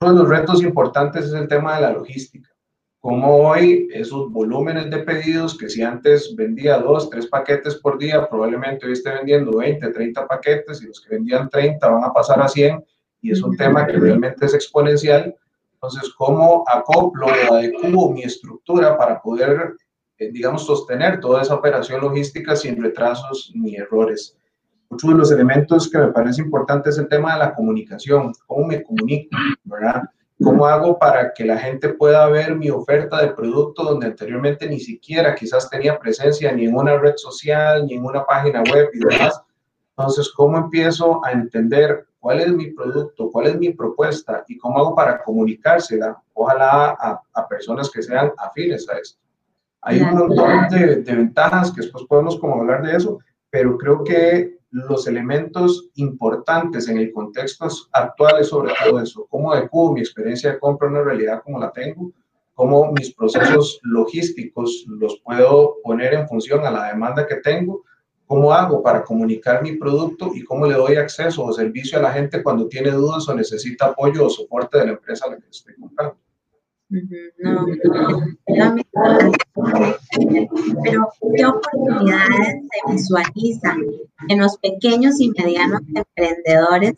Uno 0.00 0.12
de 0.12 0.18
los 0.20 0.28
retos 0.28 0.62
importantes 0.62 1.24
es 1.24 1.32
el 1.32 1.48
tema 1.48 1.74
de 1.74 1.82
la 1.82 1.92
logística 1.92 2.53
como 3.04 3.50
hoy 3.50 3.86
esos 3.92 4.32
volúmenes 4.32 4.88
de 4.88 5.00
pedidos 5.00 5.58
que 5.58 5.68
si 5.68 5.82
antes 5.82 6.34
vendía 6.34 6.78
dos, 6.78 7.10
tres 7.10 7.26
paquetes 7.26 7.74
por 7.74 7.98
día, 7.98 8.26
probablemente 8.30 8.86
hoy 8.86 8.92
esté 8.92 9.10
vendiendo 9.10 9.58
20, 9.58 9.90
30 9.90 10.26
paquetes 10.26 10.82
y 10.82 10.86
los 10.86 11.02
que 11.02 11.16
vendían 11.16 11.50
30 11.50 11.86
van 11.86 12.02
a 12.02 12.14
pasar 12.14 12.40
a 12.40 12.48
100 12.48 12.82
y 13.20 13.32
es 13.32 13.42
un 13.42 13.58
tema 13.58 13.86
que 13.86 13.98
realmente 13.98 14.46
es 14.46 14.54
exponencial. 14.54 15.36
Entonces, 15.74 16.14
¿cómo 16.16 16.64
acoplo 16.66 17.26
o 17.26 17.52
adecuo 17.52 18.10
mi 18.10 18.22
estructura 18.22 18.96
para 18.96 19.20
poder, 19.20 19.74
eh, 20.16 20.30
digamos, 20.32 20.64
sostener 20.64 21.20
toda 21.20 21.42
esa 21.42 21.56
operación 21.56 22.00
logística 22.00 22.56
sin 22.56 22.82
retrasos 22.82 23.52
ni 23.54 23.76
errores? 23.76 24.38
Otro 24.88 25.10
de 25.10 25.16
los 25.16 25.30
elementos 25.30 25.90
que 25.90 25.98
me 25.98 26.08
parece 26.08 26.40
importante 26.40 26.88
es 26.88 26.96
el 26.96 27.08
tema 27.08 27.34
de 27.34 27.40
la 27.40 27.54
comunicación, 27.54 28.32
cómo 28.46 28.66
me 28.66 28.82
comunico, 28.82 29.36
¿verdad? 29.64 30.04
¿Cómo 30.42 30.66
hago 30.66 30.98
para 30.98 31.32
que 31.32 31.44
la 31.44 31.58
gente 31.58 31.90
pueda 31.90 32.26
ver 32.28 32.56
mi 32.56 32.68
oferta 32.68 33.20
de 33.20 33.32
producto 33.32 33.84
donde 33.84 34.06
anteriormente 34.06 34.68
ni 34.68 34.80
siquiera 34.80 35.34
quizás 35.34 35.70
tenía 35.70 35.98
presencia 35.98 36.50
ni 36.52 36.64
en 36.64 36.74
una 36.74 36.98
red 36.98 37.14
social, 37.16 37.86
ni 37.86 37.94
en 37.94 38.04
una 38.04 38.24
página 38.24 38.62
web 38.62 38.90
y 38.92 38.98
demás? 38.98 39.40
Entonces, 39.96 40.32
¿cómo 40.34 40.58
empiezo 40.58 41.24
a 41.24 41.30
entender 41.30 42.06
cuál 42.18 42.40
es 42.40 42.52
mi 42.52 42.72
producto, 42.72 43.30
cuál 43.30 43.46
es 43.46 43.58
mi 43.58 43.72
propuesta 43.72 44.44
y 44.48 44.58
cómo 44.58 44.78
hago 44.78 44.94
para 44.96 45.22
comunicársela, 45.22 46.20
ojalá 46.32 46.96
a, 47.32 47.48
personas 47.48 47.88
que 47.90 48.02
sean 48.02 48.32
afines 48.36 48.88
a 48.88 48.98
esto? 48.98 49.20
Hay 49.82 50.00
un 50.00 50.14
montón 50.14 50.68
de, 50.70 50.96
de, 50.96 51.14
ventajas 51.14 51.70
que 51.70 51.82
después 51.82 52.04
podemos 52.08 52.38
como 52.40 52.56
hablar 52.56 52.82
de 52.82 52.96
eso, 52.96 53.18
pero 53.50 53.78
creo 53.78 54.02
que 54.02 54.58
los 54.74 55.06
elementos 55.06 55.88
importantes 55.94 56.88
en 56.88 56.98
el 56.98 57.12
contexto 57.12 57.68
actual 57.92 58.40
es 58.40 58.48
sobre 58.48 58.72
todo 58.84 59.00
eso, 59.00 59.24
cómo 59.30 59.52
adecuo 59.52 59.92
mi 59.92 60.00
experiencia 60.00 60.50
de 60.50 60.58
compra 60.58 60.88
a 60.88 60.90
una 60.90 61.02
realidad 61.02 61.42
como 61.44 61.60
la 61.60 61.70
tengo, 61.70 62.10
cómo 62.54 62.90
mis 62.90 63.14
procesos 63.14 63.78
logísticos 63.84 64.84
los 64.88 65.20
puedo 65.20 65.76
poner 65.84 66.14
en 66.14 66.26
función 66.26 66.66
a 66.66 66.72
la 66.72 66.88
demanda 66.88 67.24
que 67.24 67.36
tengo, 67.36 67.84
cómo 68.26 68.52
hago 68.52 68.82
para 68.82 69.04
comunicar 69.04 69.62
mi 69.62 69.76
producto 69.76 70.32
y 70.34 70.42
cómo 70.42 70.66
le 70.66 70.74
doy 70.74 70.96
acceso 70.96 71.44
o 71.44 71.52
servicio 71.52 72.00
a 72.00 72.02
la 72.02 72.12
gente 72.12 72.42
cuando 72.42 72.66
tiene 72.66 72.90
dudas 72.90 73.28
o 73.28 73.34
necesita 73.34 73.86
apoyo 73.86 74.26
o 74.26 74.30
soporte 74.30 74.78
de 74.78 74.86
la 74.86 74.92
empresa 74.92 75.26
a 75.26 75.30
la 75.30 75.36
que 75.36 75.50
estoy 75.50 75.76
comprando. 75.76 76.16
No, 76.90 77.66
pero 80.82 81.08
¿qué 81.34 81.46
oportunidades 81.46 82.62
se 82.70 82.92
visualizan 82.92 83.78
en 84.28 84.38
los 84.38 84.58
pequeños 84.58 85.18
y 85.20 85.30
medianos 85.30 85.80
emprendedores 85.94 86.94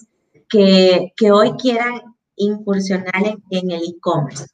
que, 0.49 1.13
que 1.17 1.31
hoy 1.31 1.53
quieran 1.53 2.01
incursionar 2.37 3.39
en, 3.51 3.71
el 3.71 3.83
e-commerce? 3.83 4.47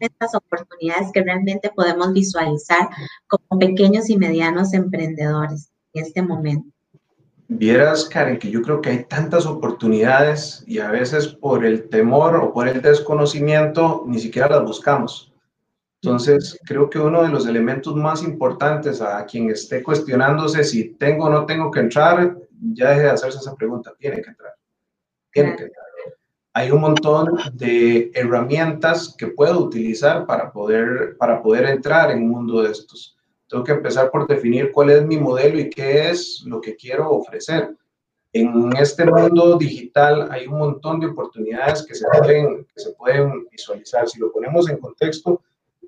Estas 0.00 0.34
oportunidades 0.34 1.10
que 1.12 1.22
realmente 1.22 1.70
podemos 1.74 2.12
visualizar 2.12 2.88
como 3.28 3.60
pequeños 3.60 4.10
y 4.10 4.16
medianos 4.16 4.72
emprendedores 4.72 5.70
en 5.92 6.04
este 6.04 6.22
momento. 6.22 6.68
Vieras, 7.58 8.06
Karen, 8.06 8.38
que 8.38 8.50
yo 8.50 8.62
creo 8.62 8.80
que 8.80 8.88
hay 8.88 9.04
tantas 9.04 9.44
oportunidades 9.44 10.64
y 10.66 10.78
a 10.78 10.90
veces 10.90 11.28
por 11.28 11.66
el 11.66 11.88
temor 11.90 12.34
o 12.36 12.52
por 12.52 12.66
el 12.66 12.80
desconocimiento 12.80 14.04
ni 14.06 14.18
siquiera 14.18 14.48
las 14.48 14.64
buscamos. 14.64 15.32
Entonces, 16.00 16.58
creo 16.64 16.88
que 16.88 16.98
uno 16.98 17.22
de 17.22 17.28
los 17.28 17.46
elementos 17.46 17.94
más 17.94 18.22
importantes 18.22 19.02
a 19.02 19.24
quien 19.26 19.50
esté 19.50 19.82
cuestionándose 19.82 20.64
si 20.64 20.94
tengo 20.94 21.26
o 21.26 21.30
no 21.30 21.44
tengo 21.44 21.70
que 21.70 21.80
entrar, 21.80 22.38
ya 22.72 22.88
deje 22.88 23.02
de 23.02 23.10
hacerse 23.10 23.38
esa 23.38 23.54
pregunta, 23.54 23.92
tiene 23.98 24.22
que 24.22 24.30
entrar. 24.30 24.54
Tiene 25.30 25.54
que 25.54 25.64
entrar. 25.64 25.86
Hay 26.54 26.70
un 26.70 26.80
montón 26.80 27.36
de 27.52 28.10
herramientas 28.14 29.14
que 29.16 29.28
puedo 29.28 29.60
utilizar 29.60 30.26
para 30.26 30.50
poder, 30.50 31.16
para 31.18 31.42
poder 31.42 31.66
entrar 31.66 32.10
en 32.10 32.22
un 32.22 32.30
mundo 32.30 32.62
de 32.62 32.72
estos. 32.72 33.16
Tengo 33.52 33.64
que 33.64 33.72
empezar 33.72 34.10
por 34.10 34.26
definir 34.26 34.72
cuál 34.72 34.88
es 34.88 35.04
mi 35.04 35.18
modelo 35.18 35.60
y 35.60 35.68
qué 35.68 36.08
es 36.08 36.42
lo 36.46 36.58
que 36.58 36.74
quiero 36.74 37.10
ofrecer. 37.10 37.76
En 38.32 38.74
este 38.78 39.04
mundo 39.04 39.58
digital 39.58 40.26
hay 40.30 40.46
un 40.46 40.58
montón 40.58 40.98
de 41.00 41.08
oportunidades 41.08 41.84
que 41.86 41.94
se 41.94 42.06
pueden, 42.08 42.64
que 42.64 42.80
se 42.80 42.92
pueden 42.92 43.46
visualizar. 43.50 44.08
Si 44.08 44.18
lo 44.18 44.32
ponemos 44.32 44.70
en 44.70 44.78
contexto, 44.78 45.42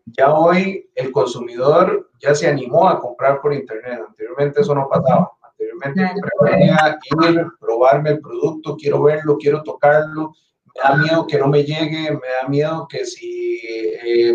ya 0.05 0.35
hoy 0.35 0.91
el 0.95 1.11
consumidor 1.11 2.11
ya 2.21 2.35
se 2.35 2.49
animó 2.49 2.87
a 2.87 3.01
comprar 3.01 3.41
por 3.41 3.55
internet. 3.55 3.99
Anteriormente 4.09 4.61
eso 4.61 4.75
no 4.75 4.87
pasaba. 4.87 5.33
Anteriormente 5.41 6.03
prefería 6.39 6.99
ir, 7.23 7.47
probarme 7.59 8.11
el 8.11 8.21
producto, 8.21 8.77
quiero 8.77 9.05
verlo, 9.05 9.39
quiero 9.39 9.63
tocarlo. 9.63 10.35
Me 10.67 10.83
da 10.83 10.97
miedo 10.97 11.27
que 11.27 11.39
no 11.39 11.49
me 11.49 11.65
llegue, 11.65 12.11
me 12.11 12.29
da 12.43 12.47
miedo 12.47 12.87
que 12.91 13.07
si 13.07 13.59
eh, 13.65 14.35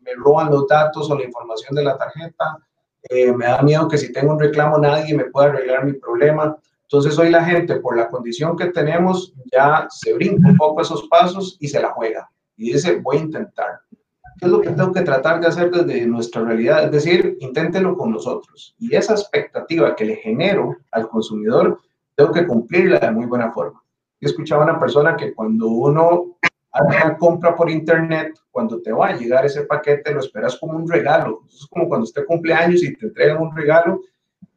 me 0.00 0.14
roban 0.14 0.50
los 0.50 0.66
datos 0.66 1.10
o 1.10 1.18
la 1.18 1.24
información 1.24 1.74
de 1.74 1.84
la 1.84 1.98
tarjeta, 1.98 2.56
eh, 3.08 3.32
me 3.32 3.46
da 3.46 3.62
miedo 3.62 3.88
que 3.88 3.98
si 3.98 4.12
tengo 4.12 4.32
un 4.32 4.40
reclamo 4.40 4.78
nadie 4.78 5.14
me 5.14 5.24
pueda 5.24 5.48
arreglar 5.48 5.84
mi 5.84 5.94
problema. 5.94 6.56
Entonces 6.82 7.18
hoy 7.18 7.30
la 7.30 7.44
gente, 7.44 7.76
por 7.76 7.96
la 7.96 8.08
condición 8.08 8.56
que 8.56 8.66
tenemos, 8.66 9.32
ya 9.52 9.86
se 9.90 10.12
brinca 10.12 10.48
un 10.48 10.56
poco 10.56 10.82
esos 10.82 11.06
pasos 11.08 11.56
y 11.60 11.68
se 11.68 11.80
la 11.80 11.90
juega. 11.90 12.28
Y 12.56 12.72
dice, 12.72 13.00
voy 13.00 13.18
a 13.18 13.20
intentar. 13.20 13.80
¿Qué 14.38 14.46
es 14.46 14.52
lo 14.52 14.60
que 14.60 14.70
tengo 14.70 14.92
que 14.92 15.02
tratar 15.02 15.40
de 15.40 15.46
hacer 15.46 15.70
desde 15.70 16.06
nuestra 16.06 16.42
realidad? 16.42 16.84
Es 16.84 16.90
decir, 16.90 17.36
inténtelo 17.40 17.96
con 17.96 18.10
nosotros. 18.10 18.74
Y 18.78 18.94
esa 18.96 19.12
expectativa 19.12 19.94
que 19.94 20.04
le 20.04 20.16
genero 20.16 20.76
al 20.90 21.08
consumidor, 21.08 21.78
tengo 22.16 22.32
que 22.32 22.46
cumplirla 22.46 22.98
de 22.98 23.10
muy 23.12 23.26
buena 23.26 23.52
forma. 23.52 23.82
Yo 24.20 24.28
escuchaba 24.28 24.62
a 24.62 24.70
una 24.70 24.80
persona 24.80 25.16
que 25.16 25.34
cuando 25.34 25.68
uno 25.68 26.38
una 26.72 27.16
compra 27.16 27.54
por 27.56 27.68
internet, 27.68 28.38
cuando 28.50 28.80
te 28.80 28.92
va 28.92 29.08
a 29.08 29.16
llegar 29.16 29.44
ese 29.44 29.62
paquete, 29.62 30.12
lo 30.14 30.20
esperas 30.20 30.56
como 30.56 30.74
un 30.74 30.88
regalo. 30.88 31.42
Es 31.48 31.66
como 31.66 31.88
cuando 31.88 32.04
usted 32.04 32.24
cumple 32.26 32.54
años 32.54 32.82
y 32.82 32.94
te 32.94 33.06
entregan 33.06 33.42
un 33.42 33.54
regalo 33.54 34.00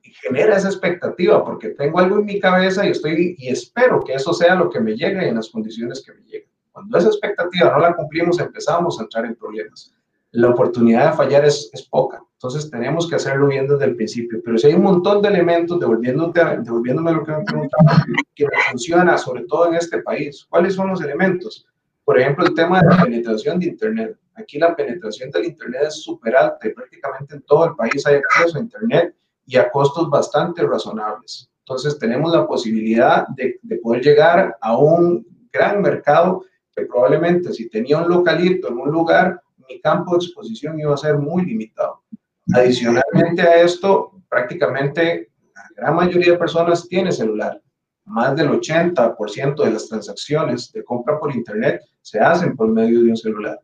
y 0.04 0.12
genera 0.12 0.58
esa 0.58 0.68
expectativa 0.68 1.44
porque 1.44 1.70
tengo 1.70 2.00
algo 2.00 2.20
en 2.20 2.26
mi 2.26 2.40
cabeza 2.40 2.86
y 2.86 2.92
estoy 2.92 3.36
y 3.38 3.50
espero 3.50 4.04
que 4.04 4.14
eso 4.14 4.34
sea 4.34 4.56
lo 4.56 4.70
que 4.70 4.80
me 4.80 4.96
llegue 4.96 5.28
en 5.28 5.36
las 5.36 5.50
condiciones 5.50 6.04
que 6.06 6.14
me 6.14 6.22
lleguen. 6.22 6.50
Cuando 6.72 6.98
esa 6.98 7.08
expectativa 7.08 7.72
no 7.72 7.80
la 7.80 7.96
cumplimos, 7.96 8.40
empezamos 8.40 9.00
a 9.00 9.04
entrar 9.04 9.26
en 9.26 9.36
problemas. 9.36 9.94
La 10.32 10.50
oportunidad 10.50 11.12
de 11.12 11.18
fallar 11.18 11.46
es, 11.46 11.70
es 11.74 11.84
poca. 11.84 12.22
Entonces 12.34 12.70
tenemos 12.70 13.08
que 13.08 13.16
hacerlo 13.16 13.48
bien 13.48 13.68
desde 13.68 13.86
el 13.86 13.96
principio. 13.96 14.42
Pero 14.44 14.58
si 14.58 14.68
hay 14.68 14.74
un 14.74 14.84
montón 14.84 15.22
de 15.22 15.30
elementos, 15.30 15.80
devolviéndome 15.80 17.12
lo 17.14 17.24
que 17.24 17.32
me 17.32 17.44
preguntaba, 17.44 18.04
que 18.36 18.48
funciona, 18.70 19.18
sobre 19.18 19.46
todo 19.46 19.68
en 19.68 19.76
este 19.76 20.02
país. 20.02 20.46
¿Cuáles 20.50 20.74
son 20.74 20.90
los 20.90 21.02
elementos? 21.02 21.68
Por 22.06 22.20
ejemplo, 22.20 22.46
el 22.46 22.54
tema 22.54 22.82
de 22.82 22.90
la 22.90 23.04
penetración 23.04 23.60
de 23.60 23.68
Internet. 23.68 24.18
Aquí 24.36 24.58
la 24.58 24.76
penetración 24.76 25.32
del 25.32 25.46
Internet 25.46 25.84
es 25.88 26.04
súper 26.04 26.36
alta 26.36 26.68
y 26.68 26.74
prácticamente 26.74 27.36
en 27.36 27.42
todo 27.44 27.66
el 27.66 27.76
país 27.76 28.06
hay 28.06 28.16
acceso 28.16 28.58
a 28.58 28.62
Internet 28.62 29.16
y 29.46 29.58
a 29.58 29.70
costos 29.70 30.10
bastante 30.10 30.64
razonables. 30.64 31.50
Entonces 31.60 31.98
tenemos 31.98 32.34
la 32.34 32.46
posibilidad 32.46 33.28
de, 33.30 33.60
de 33.62 33.78
poder 33.78 34.04
llegar 34.04 34.58
a 34.60 34.78
un 34.78 35.26
gran 35.52 35.82
mercado 35.82 36.44
que 36.76 36.86
probablemente 36.86 37.54
si 37.54 37.70
tenía 37.70 38.00
un 38.00 38.10
localito 38.10 38.70
en 38.70 38.80
un 38.80 38.92
lugar, 38.92 39.42
mi 39.70 39.80
campo 39.80 40.18
de 40.18 40.26
exposición 40.26 40.80
iba 40.80 40.94
a 40.94 40.98
ser 40.98 41.18
muy 41.18 41.46
limitado. 41.46 42.04
Adicionalmente 42.54 43.44
a 43.44 43.62
esto, 43.62 44.22
prácticamente 44.28 45.30
la 45.56 45.64
gran 45.78 45.96
mayoría 45.96 46.34
de 46.34 46.38
personas 46.38 46.88
tiene 46.88 47.12
celular 47.12 47.63
más 48.06 48.36
del 48.36 48.50
80% 48.50 49.64
de 49.64 49.72
las 49.72 49.88
transacciones 49.88 50.72
de 50.72 50.84
compra 50.84 51.20
por 51.20 51.36
Internet 51.36 51.82
se 52.02 52.20
hacen 52.20 52.56
por 52.56 52.68
medio 52.68 53.02
de 53.02 53.10
un 53.10 53.18
celular. 53.18 53.60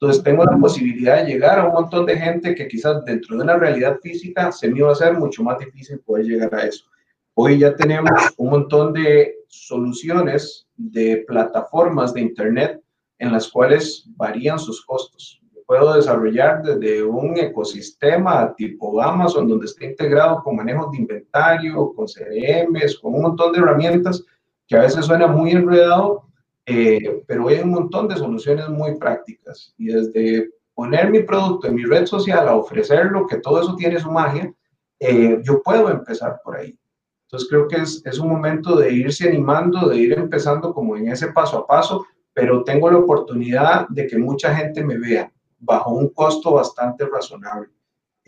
Entonces 0.00 0.22
tengo 0.22 0.44
la 0.44 0.56
posibilidad 0.58 1.18
de 1.18 1.32
llegar 1.32 1.58
a 1.58 1.66
un 1.66 1.74
montón 1.74 2.06
de 2.06 2.18
gente 2.18 2.54
que 2.54 2.66
quizás 2.66 3.04
dentro 3.04 3.36
de 3.36 3.44
una 3.44 3.56
realidad 3.56 3.98
física 4.02 4.50
se 4.50 4.68
me 4.68 4.78
iba 4.78 4.88
a 4.88 4.92
hacer 4.92 5.14
mucho 5.14 5.42
más 5.42 5.58
difícil 5.58 6.00
poder 6.00 6.26
llegar 6.26 6.54
a 6.54 6.66
eso. 6.66 6.86
Hoy 7.34 7.58
ya 7.58 7.74
tenemos 7.76 8.10
un 8.36 8.50
montón 8.50 8.92
de 8.92 9.36
soluciones 9.48 10.66
de 10.76 11.24
plataformas 11.26 12.12
de 12.14 12.22
Internet 12.22 12.80
en 13.18 13.32
las 13.32 13.48
cuales 13.48 14.04
varían 14.16 14.58
sus 14.58 14.84
costos 14.84 15.41
puedo 15.72 15.94
desarrollar 15.94 16.62
desde 16.62 17.02
un 17.02 17.34
ecosistema 17.38 18.54
tipo 18.56 19.00
Amazon, 19.00 19.48
donde 19.48 19.64
está 19.64 19.86
integrado 19.86 20.42
con 20.42 20.56
manejos 20.56 20.92
de 20.92 20.98
inventario, 20.98 21.94
con 21.94 22.04
CRMs, 22.04 22.98
con 22.98 23.14
un 23.14 23.22
montón 23.22 23.52
de 23.52 23.60
herramientas 23.60 24.22
que 24.68 24.76
a 24.76 24.82
veces 24.82 25.06
suena 25.06 25.28
muy 25.28 25.52
enredado, 25.52 26.24
eh, 26.66 27.22
pero 27.26 27.48
hay 27.48 27.60
un 27.60 27.70
montón 27.70 28.06
de 28.06 28.16
soluciones 28.16 28.68
muy 28.68 28.98
prácticas. 28.98 29.72
Y 29.78 29.86
desde 29.86 30.50
poner 30.74 31.10
mi 31.10 31.22
producto 31.22 31.68
en 31.68 31.76
mi 31.76 31.84
red 31.84 32.04
social 32.04 32.46
a 32.48 32.54
ofrecerlo, 32.54 33.26
que 33.26 33.38
todo 33.38 33.62
eso 33.62 33.74
tiene 33.74 33.98
su 33.98 34.10
magia, 34.10 34.52
eh, 35.00 35.40
yo 35.42 35.62
puedo 35.62 35.88
empezar 35.88 36.38
por 36.44 36.56
ahí. 36.56 36.78
Entonces 37.28 37.48
creo 37.48 37.66
que 37.66 37.76
es, 37.76 38.02
es 38.04 38.18
un 38.18 38.28
momento 38.28 38.76
de 38.76 38.92
irse 38.92 39.26
animando, 39.26 39.88
de 39.88 39.96
ir 39.96 40.12
empezando 40.12 40.74
como 40.74 40.98
en 40.98 41.08
ese 41.08 41.28
paso 41.28 41.60
a 41.60 41.66
paso, 41.66 42.04
pero 42.34 42.62
tengo 42.62 42.90
la 42.90 42.98
oportunidad 42.98 43.88
de 43.88 44.06
que 44.06 44.18
mucha 44.18 44.54
gente 44.54 44.84
me 44.84 44.98
vea 44.98 45.32
bajo 45.62 45.92
un 45.92 46.08
costo 46.10 46.52
bastante 46.52 47.06
razonable. 47.06 47.70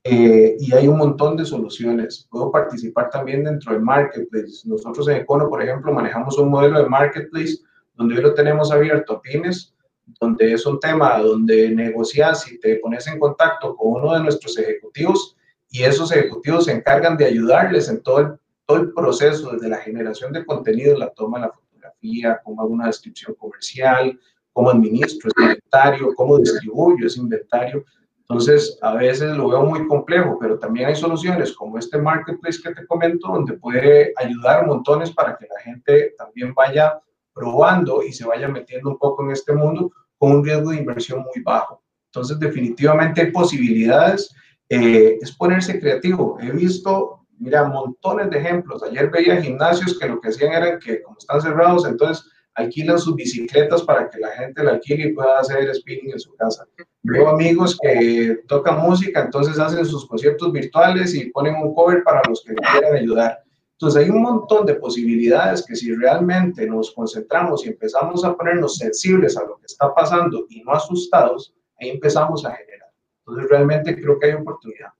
Eh, 0.02 0.56
y 0.58 0.74
hay 0.74 0.86
un 0.86 0.98
montón 0.98 1.36
de 1.36 1.44
soluciones. 1.44 2.26
Puedo 2.30 2.50
participar 2.50 3.10
también 3.10 3.44
dentro 3.44 3.72
del 3.72 3.82
marketplace. 3.82 4.66
Nosotros 4.66 5.08
en 5.08 5.16
Econo, 5.18 5.48
por 5.48 5.62
ejemplo, 5.62 5.92
manejamos 5.92 6.38
un 6.38 6.50
modelo 6.50 6.82
de 6.82 6.88
marketplace 6.88 7.58
donde 7.94 8.16
hoy 8.16 8.22
lo 8.22 8.34
tenemos 8.34 8.70
abierto 8.70 9.14
a 9.14 9.22
pymes, 9.22 9.74
donde 10.20 10.52
es 10.52 10.66
un 10.66 10.78
tema 10.78 11.18
donde 11.18 11.70
negocias 11.70 12.50
y 12.50 12.58
te 12.58 12.76
pones 12.76 13.06
en 13.06 13.18
contacto 13.18 13.74
con 13.76 13.92
uno 13.92 14.14
de 14.14 14.20
nuestros 14.20 14.58
ejecutivos 14.58 15.36
y 15.70 15.82
esos 15.82 16.12
ejecutivos 16.12 16.66
se 16.66 16.72
encargan 16.72 17.16
de 17.16 17.24
ayudarles 17.24 17.88
en 17.88 18.02
todo 18.02 18.38
el, 18.68 18.92
proceso, 18.92 19.52
desde 19.52 19.68
la 19.68 19.78
generación 19.78 20.32
de 20.32 20.44
contenido, 20.44 20.96
la 20.96 21.10
toma 21.10 21.38
la 21.38 21.50
fotografía, 21.50 22.40
cómo 22.44 22.62
hago 22.62 22.70
una 22.70 22.86
descripción 22.86 23.34
comercial, 23.34 24.18
cómo 24.54 24.70
administro 24.70 25.30
ese 25.30 25.42
inventario, 25.42 26.14
cómo 26.14 26.38
distribuyo 26.38 27.06
ese 27.06 27.20
inventario. 27.20 27.84
Entonces, 28.20 28.78
a 28.80 28.94
veces 28.94 29.36
lo 29.36 29.48
veo 29.48 29.64
muy 29.64 29.86
complejo, 29.86 30.38
pero 30.40 30.58
también 30.58 30.88
hay 30.88 30.96
soluciones 30.96 31.52
como 31.52 31.76
este 31.76 31.98
marketplace 31.98 32.60
que 32.62 32.72
te 32.74 32.86
comento, 32.86 33.28
donde 33.28 33.58
puede 33.58 34.14
ayudar 34.16 34.66
montones 34.66 35.10
para 35.10 35.36
que 35.36 35.46
la 35.46 35.60
gente 35.60 36.14
también 36.16 36.54
vaya 36.54 36.98
probando 37.34 38.02
y 38.02 38.12
se 38.12 38.24
vaya 38.24 38.48
metiendo 38.48 38.90
un 38.90 38.98
poco 38.98 39.24
en 39.24 39.32
este 39.32 39.52
mundo 39.52 39.92
con 40.16 40.32
un 40.32 40.44
riesgo 40.44 40.70
de 40.70 40.78
inversión 40.78 41.20
muy 41.20 41.42
bajo. 41.42 41.82
Entonces, 42.06 42.38
definitivamente 42.38 43.20
hay 43.20 43.30
posibilidades. 43.30 44.34
Eh, 44.70 45.18
es 45.20 45.32
ponerse 45.36 45.78
creativo. 45.78 46.38
He 46.40 46.50
visto, 46.52 47.26
mira, 47.38 47.64
montones 47.64 48.30
de 48.30 48.38
ejemplos. 48.38 48.82
Ayer 48.84 49.10
veía 49.10 49.42
gimnasios 49.42 49.98
que 49.98 50.08
lo 50.08 50.20
que 50.20 50.28
hacían 50.28 50.52
era 50.52 50.78
que, 50.78 51.02
como 51.02 51.18
están 51.18 51.42
cerrados, 51.42 51.84
entonces 51.86 52.24
alquilan 52.54 52.98
sus 52.98 53.14
bicicletas 53.16 53.82
para 53.82 54.08
que 54.08 54.18
la 54.18 54.30
gente 54.30 54.62
la 54.62 54.72
alquile 54.72 55.08
y 55.08 55.12
pueda 55.12 55.40
hacer 55.40 55.74
spinning 55.74 56.12
en 56.12 56.20
su 56.20 56.34
casa. 56.36 56.66
Veo 57.02 57.28
amigos 57.28 57.78
que 57.80 58.42
tocan 58.48 58.80
música, 58.80 59.22
entonces 59.24 59.58
hacen 59.58 59.84
sus 59.84 60.06
conciertos 60.06 60.52
virtuales 60.52 61.14
y 61.14 61.30
ponen 61.30 61.56
un 61.56 61.74
cover 61.74 62.02
para 62.04 62.22
los 62.28 62.42
que 62.42 62.54
quieran 62.54 62.94
ayudar. 62.94 63.42
Entonces 63.72 64.04
hay 64.04 64.10
un 64.10 64.22
montón 64.22 64.66
de 64.66 64.74
posibilidades 64.74 65.64
que 65.66 65.74
si 65.74 65.94
realmente 65.94 66.66
nos 66.66 66.92
concentramos 66.92 67.66
y 67.66 67.70
empezamos 67.70 68.24
a 68.24 68.34
ponernos 68.36 68.76
sensibles 68.76 69.36
a 69.36 69.44
lo 69.44 69.58
que 69.58 69.66
está 69.66 69.92
pasando 69.92 70.46
y 70.48 70.62
no 70.62 70.72
asustados, 70.72 71.52
ahí 71.80 71.90
empezamos 71.90 72.44
a 72.46 72.52
generar. 72.52 72.88
Entonces 73.20 73.50
realmente 73.50 74.00
creo 74.00 74.18
que 74.18 74.26
hay 74.26 74.32
oportunidad. 74.34 74.90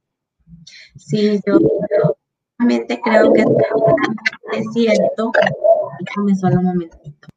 Sí, 0.97 1.41
yo 1.47 1.59
realmente 2.59 3.01
creo 3.03 3.33
que 3.33 3.45
es 4.53 4.67
cierto. 4.73 5.31
Déjame 6.01 6.35
solo 6.35 6.59
un 6.59 6.65
momentito 6.65 7.29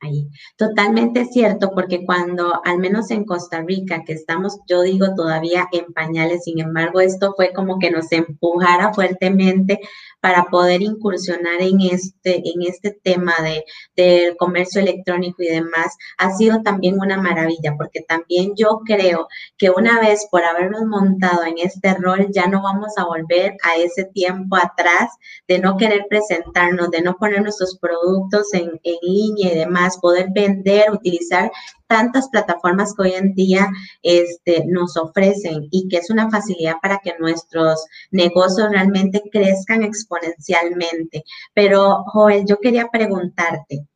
ahí. 0.00 0.28
Totalmente 0.56 1.24
cierto, 1.26 1.70
porque 1.74 2.04
cuando, 2.04 2.60
al 2.64 2.78
menos 2.78 3.10
en 3.10 3.24
Costa 3.24 3.62
Rica, 3.62 4.02
que 4.04 4.12
estamos, 4.12 4.58
yo 4.68 4.82
digo, 4.82 5.14
todavía 5.14 5.66
en 5.72 5.92
pañales, 5.92 6.44
sin 6.44 6.60
embargo, 6.60 7.00
esto 7.00 7.34
fue 7.36 7.52
como 7.52 7.78
que 7.78 7.90
nos 7.90 8.10
empujara 8.12 8.92
fuertemente 8.94 9.80
para 10.20 10.44
poder 10.44 10.82
incursionar 10.82 11.60
en 11.60 11.80
este, 11.80 12.36
en 12.36 12.62
este 12.62 12.90
tema 12.90 13.34
de, 13.42 13.64
del 13.96 14.36
comercio 14.36 14.80
electrónico 14.80 15.42
y 15.42 15.48
demás, 15.48 15.96
ha 16.18 16.30
sido 16.34 16.62
también 16.62 16.98
una 16.98 17.20
maravilla, 17.20 17.74
porque 17.76 18.02
también 18.02 18.54
yo 18.56 18.80
creo 18.84 19.28
que 19.56 19.70
una 19.70 20.00
vez 20.00 20.26
por 20.30 20.44
habernos 20.44 20.84
montado 20.86 21.44
en 21.44 21.58
este 21.58 21.94
rol, 21.94 22.28
ya 22.30 22.46
no 22.46 22.62
vamos 22.62 22.92
a 22.96 23.04
volver 23.04 23.56
a 23.62 23.76
ese 23.76 24.04
tiempo 24.04 24.56
atrás 24.56 25.10
de 25.46 25.58
no 25.58 25.76
querer 25.76 26.06
presentarnos, 26.08 26.90
de 26.90 27.02
no 27.02 27.16
poner 27.16 27.42
nuestros 27.42 27.78
productos 27.78 28.52
en, 28.54 28.80
en 28.82 28.96
línea 29.02 29.52
y 29.52 29.56
demás, 29.56 29.98
poder 30.00 30.28
vender, 30.32 30.90
utilizar 30.90 31.50
tantas 31.88 32.28
plataformas 32.28 32.94
que 32.94 33.02
hoy 33.02 33.12
en 33.14 33.34
día 33.34 33.68
este, 34.02 34.64
nos 34.66 34.96
ofrecen 34.96 35.66
y 35.70 35.88
que 35.88 35.96
es 35.96 36.10
una 36.10 36.30
facilidad 36.30 36.76
para 36.80 36.98
que 36.98 37.14
nuestros 37.18 37.84
negocios 38.10 38.70
realmente 38.70 39.22
crezcan 39.32 39.82
exponencialmente. 39.82 41.24
Pero, 41.54 42.04
Joel, 42.06 42.44
yo 42.46 42.58
quería 42.58 42.88
preguntarte, 42.88 43.86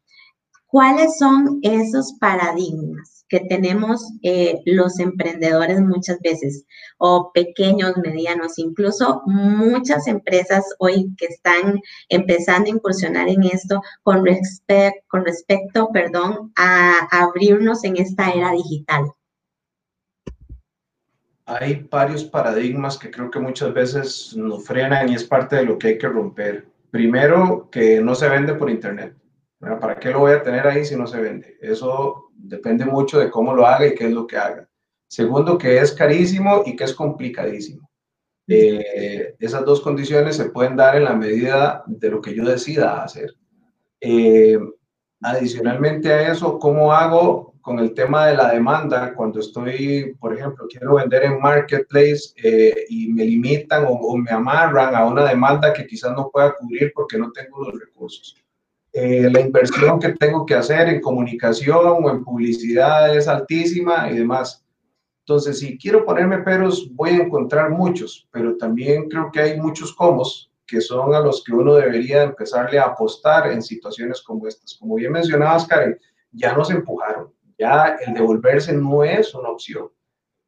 ¿cuáles 0.66 1.18
son 1.18 1.60
esos 1.62 2.14
paradigmas? 2.18 3.11
Que 3.32 3.40
tenemos 3.40 4.12
eh, 4.22 4.60
los 4.66 5.00
emprendedores 5.00 5.80
muchas 5.80 6.20
veces, 6.20 6.66
o 6.98 7.32
pequeños, 7.32 7.96
medianos, 7.96 8.58
incluso 8.58 9.22
muchas 9.24 10.06
empresas 10.06 10.62
hoy 10.78 11.14
que 11.16 11.26
están 11.26 11.80
empezando 12.10 12.66
a 12.66 12.74
incursionar 12.74 13.30
en 13.30 13.44
esto 13.44 13.80
con, 14.02 14.22
con 15.08 15.24
respecto 15.24 15.88
perdón, 15.94 16.52
a 16.56 17.08
abrirnos 17.10 17.84
en 17.84 17.96
esta 17.96 18.30
era 18.32 18.52
digital. 18.52 19.06
Hay 21.46 21.88
varios 21.90 22.24
paradigmas 22.24 22.98
que 22.98 23.10
creo 23.10 23.30
que 23.30 23.38
muchas 23.38 23.72
veces 23.72 24.36
nos 24.36 24.66
frenan 24.66 25.08
y 25.08 25.14
es 25.14 25.24
parte 25.24 25.56
de 25.56 25.64
lo 25.64 25.78
que 25.78 25.88
hay 25.88 25.98
que 25.98 26.08
romper. 26.08 26.66
Primero, 26.90 27.70
que 27.70 28.02
no 28.02 28.14
se 28.14 28.28
vende 28.28 28.52
por 28.52 28.68
Internet. 28.68 29.16
¿Para 29.62 29.94
qué 29.94 30.10
lo 30.10 30.18
voy 30.20 30.32
a 30.32 30.42
tener 30.42 30.66
ahí 30.66 30.84
si 30.84 30.96
no 30.96 31.06
se 31.06 31.20
vende? 31.20 31.56
Eso 31.60 32.30
depende 32.34 32.84
mucho 32.84 33.20
de 33.20 33.30
cómo 33.30 33.54
lo 33.54 33.64
haga 33.64 33.86
y 33.86 33.94
qué 33.94 34.06
es 34.06 34.12
lo 34.12 34.26
que 34.26 34.36
haga. 34.36 34.68
Segundo, 35.06 35.56
que 35.56 35.78
es 35.78 35.92
carísimo 35.92 36.64
y 36.66 36.74
que 36.74 36.82
es 36.82 36.92
complicadísimo. 36.92 37.88
Eh, 38.48 39.36
esas 39.38 39.64
dos 39.64 39.80
condiciones 39.80 40.36
se 40.36 40.46
pueden 40.46 40.74
dar 40.74 40.96
en 40.96 41.04
la 41.04 41.14
medida 41.14 41.84
de 41.86 42.10
lo 42.10 42.20
que 42.20 42.34
yo 42.34 42.44
decida 42.44 43.04
hacer. 43.04 43.34
Eh, 44.00 44.58
adicionalmente 45.20 46.12
a 46.12 46.32
eso, 46.32 46.58
¿cómo 46.58 46.92
hago 46.92 47.54
con 47.60 47.78
el 47.78 47.94
tema 47.94 48.26
de 48.26 48.36
la 48.36 48.50
demanda 48.50 49.14
cuando 49.14 49.38
estoy, 49.38 50.16
por 50.18 50.36
ejemplo, 50.36 50.66
quiero 50.68 50.96
vender 50.96 51.22
en 51.22 51.40
marketplace 51.40 52.32
eh, 52.42 52.84
y 52.88 53.12
me 53.12 53.24
limitan 53.24 53.84
o, 53.84 53.90
o, 53.90 54.16
me 54.16 54.32
amarran 54.32 54.96
a 54.96 55.06
una 55.06 55.24
demanda 55.24 55.72
que 55.72 55.86
quizás 55.86 56.12
no 56.16 56.30
pueda 56.32 56.56
cubrir 56.56 56.92
porque 56.92 57.16
no 57.16 57.30
tengo 57.30 57.62
los 57.62 57.78
recursos? 57.78 58.41
Eh, 58.92 59.30
la 59.30 59.40
inversión 59.40 59.98
que 59.98 60.10
tengo 60.10 60.44
que 60.44 60.54
hacer 60.54 60.88
en 60.88 61.00
comunicación 61.00 62.04
o 62.04 62.10
en 62.10 62.22
publicidad 62.22 63.16
es 63.16 63.26
altísima 63.26 64.10
y 64.10 64.18
demás. 64.18 64.62
Entonces, 65.20 65.60
si 65.60 65.78
quiero 65.78 66.04
ponerme 66.04 66.38
peros, 66.38 66.90
voy 66.92 67.10
a 67.10 67.22
encontrar 67.22 67.70
muchos, 67.70 68.28
pero 68.30 68.56
también 68.56 69.08
creo 69.08 69.30
que 69.32 69.40
hay 69.40 69.60
muchos 69.60 69.94
comos 69.94 70.50
que 70.66 70.80
son 70.80 71.14
a 71.14 71.20
los 71.20 71.42
que 71.42 71.52
uno 71.52 71.74
debería 71.74 72.22
empezarle 72.22 72.78
a 72.78 72.86
apostar 72.86 73.50
en 73.50 73.62
situaciones 73.62 74.20
como 74.20 74.46
estas. 74.46 74.74
Como 74.74 74.96
bien 74.96 75.12
mencionabas, 75.12 75.66
Karen, 75.66 75.98
ya 76.32 76.54
nos 76.54 76.70
empujaron, 76.70 77.32
ya 77.58 77.96
el 78.06 78.14
devolverse 78.14 78.72
no 78.72 79.04
es 79.04 79.34
una 79.34 79.50
opción. 79.50 79.88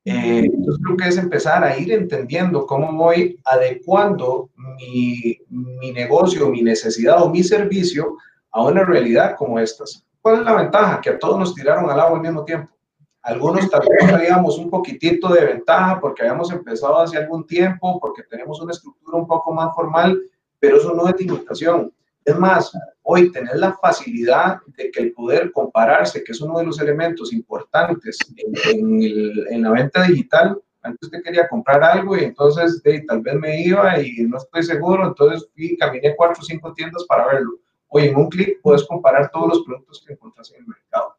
Eh, 0.06 0.50
entonces 0.52 0.82
creo 0.84 0.96
que 0.98 1.08
es 1.08 1.16
empezar 1.16 1.64
a 1.64 1.78
ir 1.78 1.90
entendiendo 1.90 2.66
cómo 2.66 2.92
voy 2.92 3.40
adecuando 3.44 4.50
mi, 4.56 5.38
mi 5.48 5.92
negocio, 5.92 6.50
mi 6.50 6.62
necesidad 6.62 7.22
o 7.22 7.30
mi 7.30 7.42
servicio 7.42 8.18
a 8.54 8.62
una 8.62 8.84
realidad 8.84 9.34
como 9.36 9.58
estas. 9.58 10.06
¿Cuál 10.22 10.36
es 10.36 10.44
la 10.44 10.54
ventaja? 10.54 11.00
Que 11.00 11.10
a 11.10 11.18
todos 11.18 11.38
nos 11.38 11.54
tiraron 11.54 11.90
al 11.90 12.00
agua 12.00 12.16
al 12.16 12.22
mismo 12.22 12.44
tiempo. 12.44 12.72
Algunos 13.20 13.68
tal 13.68 13.80
vez 13.80 14.10
teníamos 14.10 14.58
un 14.58 14.70
poquitito 14.70 15.28
de 15.32 15.44
ventaja 15.44 15.98
porque 16.00 16.22
habíamos 16.22 16.52
empezado 16.52 16.98
hace 17.00 17.16
algún 17.16 17.46
tiempo, 17.46 17.98
porque 17.98 18.22
tenemos 18.22 18.60
una 18.60 18.72
estructura 18.72 19.18
un 19.18 19.26
poco 19.26 19.52
más 19.52 19.74
formal, 19.74 20.20
pero 20.60 20.76
eso 20.76 20.94
no 20.94 21.08
es 21.08 21.18
limitación. 21.18 21.92
Es 22.24 22.38
más, 22.38 22.72
hoy 23.02 23.32
tener 23.32 23.56
la 23.56 23.72
facilidad 23.72 24.58
de 24.76 24.90
que 24.90 25.02
el 25.02 25.12
poder 25.12 25.50
compararse, 25.50 26.22
que 26.22 26.32
es 26.32 26.40
uno 26.40 26.58
de 26.58 26.66
los 26.66 26.80
elementos 26.80 27.32
importantes 27.32 28.18
en, 28.36 29.62
la 29.62 29.70
venta 29.70 30.04
digital, 30.04 30.58
antes 30.82 31.00
usted 31.02 31.22
quería 31.22 31.48
comprar 31.48 31.82
algo 31.82 32.16
y 32.16 32.24
entonces 32.24 32.80
tal 33.08 33.20
vez 33.20 33.34
me 33.34 33.62
iba 33.62 34.00
y 34.00 34.22
no 34.22 34.36
estoy 34.36 34.62
seguro, 34.62 35.08
entonces 35.08 35.48
fui, 35.54 35.76
caminé 35.76 36.14
cuatro 36.14 36.40
o 36.40 36.44
cinco 36.44 36.72
tiendas 36.72 37.04
para 37.08 37.26
verlo. 37.26 37.58
Hoy 37.88 38.04
en 38.04 38.16
un 38.16 38.28
clic 38.28 38.60
puedes 38.62 38.86
comparar 38.86 39.30
todos 39.30 39.48
los 39.48 39.62
productos 39.64 40.02
que 40.04 40.14
encuentras 40.14 40.50
en 40.52 40.60
el 40.60 40.66
mercado. 40.66 41.16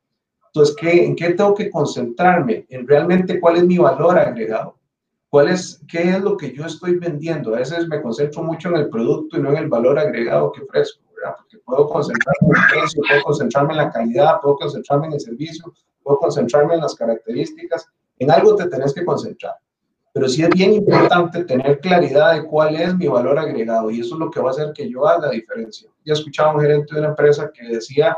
Entonces, 0.48 0.76
¿qué, 0.80 1.06
¿en 1.06 1.16
qué 1.16 1.34
tengo 1.34 1.54
que 1.54 1.70
concentrarme? 1.70 2.66
En 2.70 2.88
realmente 2.88 3.40
cuál 3.40 3.58
es 3.58 3.66
mi 3.66 3.78
valor 3.78 4.18
agregado. 4.18 4.78
¿Cuál 5.30 5.50
es, 5.50 5.82
¿Qué 5.90 6.12
es 6.12 6.22
lo 6.22 6.38
que 6.38 6.54
yo 6.54 6.66
estoy 6.66 6.98
vendiendo? 6.98 7.54
A 7.54 7.60
veces 7.60 7.88
me 7.88 8.02
concentro 8.02 8.42
mucho 8.44 8.70
en 8.70 8.78
el 8.78 8.90
producto 8.90 9.38
y 9.38 9.42
no 9.42 9.50
en 9.50 9.58
el 9.58 9.68
valor 9.68 10.00
agregado 10.00 10.52
que 10.52 10.62
ofrezco, 10.62 11.04
¿verdad? 11.14 11.36
Porque 11.38 11.58
puedo 11.60 11.90
concentrarme 11.90 12.48
en 12.48 12.56
el 12.56 12.80
precio, 12.80 13.02
puedo 13.08 13.24
concentrarme 13.24 13.74
en 13.74 13.78
la 13.78 13.92
calidad, 13.92 14.40
puedo 14.42 14.56
concentrarme 14.56 15.08
en 15.08 15.14
el 15.14 15.20
servicio, 15.20 15.74
puedo 16.04 16.20
concentrarme 16.20 16.76
en 16.76 16.82
las 16.82 16.96
características. 16.96 17.90
En 18.20 18.32
algo 18.32 18.56
te 18.56 18.68
tenés 18.70 18.94
que 18.94 19.04
concentrar 19.04 19.56
pero 20.16 20.30
sí 20.30 20.44
es 20.44 20.50
bien 20.52 20.72
importante 20.72 21.44
tener 21.44 21.82
claridad 21.82 22.36
de 22.36 22.46
cuál 22.46 22.78
es 22.78 22.96
mi 22.96 23.06
valor 23.06 23.38
agregado 23.38 23.92
y 23.92 24.00
eso 24.00 24.16
es 24.16 24.20
lo 24.20 24.32
que 24.32 24.40
va 24.40 24.48
a 24.48 24.52
hacer 24.52 24.72
que 24.74 24.90
yo 24.90 25.06
haga 25.06 25.28
la 25.28 25.32
diferencia. 25.32 25.90
Ya 26.06 26.14
escuchaba 26.14 26.54
un 26.54 26.62
gerente 26.62 26.94
de 26.94 27.02
una 27.02 27.10
empresa 27.10 27.52
que 27.54 27.68
decía 27.68 28.18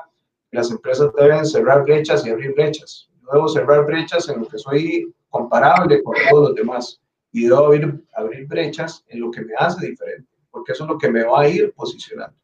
que 0.52 0.58
las 0.58 0.70
empresas 0.70 1.10
deben 1.18 1.44
cerrar 1.44 1.84
brechas 1.86 2.24
y 2.24 2.30
abrir 2.30 2.54
brechas. 2.54 3.10
Yo 3.24 3.30
debo 3.34 3.48
cerrar 3.50 3.84
brechas 3.84 4.30
en 4.30 4.42
lo 4.42 4.48
que 4.48 4.60
soy 4.60 5.12
comparable 5.30 6.04
con 6.04 6.14
todos 6.30 6.50
los 6.50 6.56
demás 6.56 7.02
y 7.32 7.46
debo 7.46 7.66
abrir, 7.66 8.06
abrir 8.16 8.46
brechas 8.46 9.04
en 9.08 9.22
lo 9.22 9.32
que 9.32 9.42
me 9.42 9.56
hace 9.58 9.88
diferente, 9.88 10.30
porque 10.52 10.74
eso 10.74 10.84
es 10.84 10.90
lo 10.92 11.00
que 11.00 11.10
me 11.10 11.24
va 11.24 11.42
a 11.42 11.50
ir 11.50 11.74
posicionando. 11.74 12.38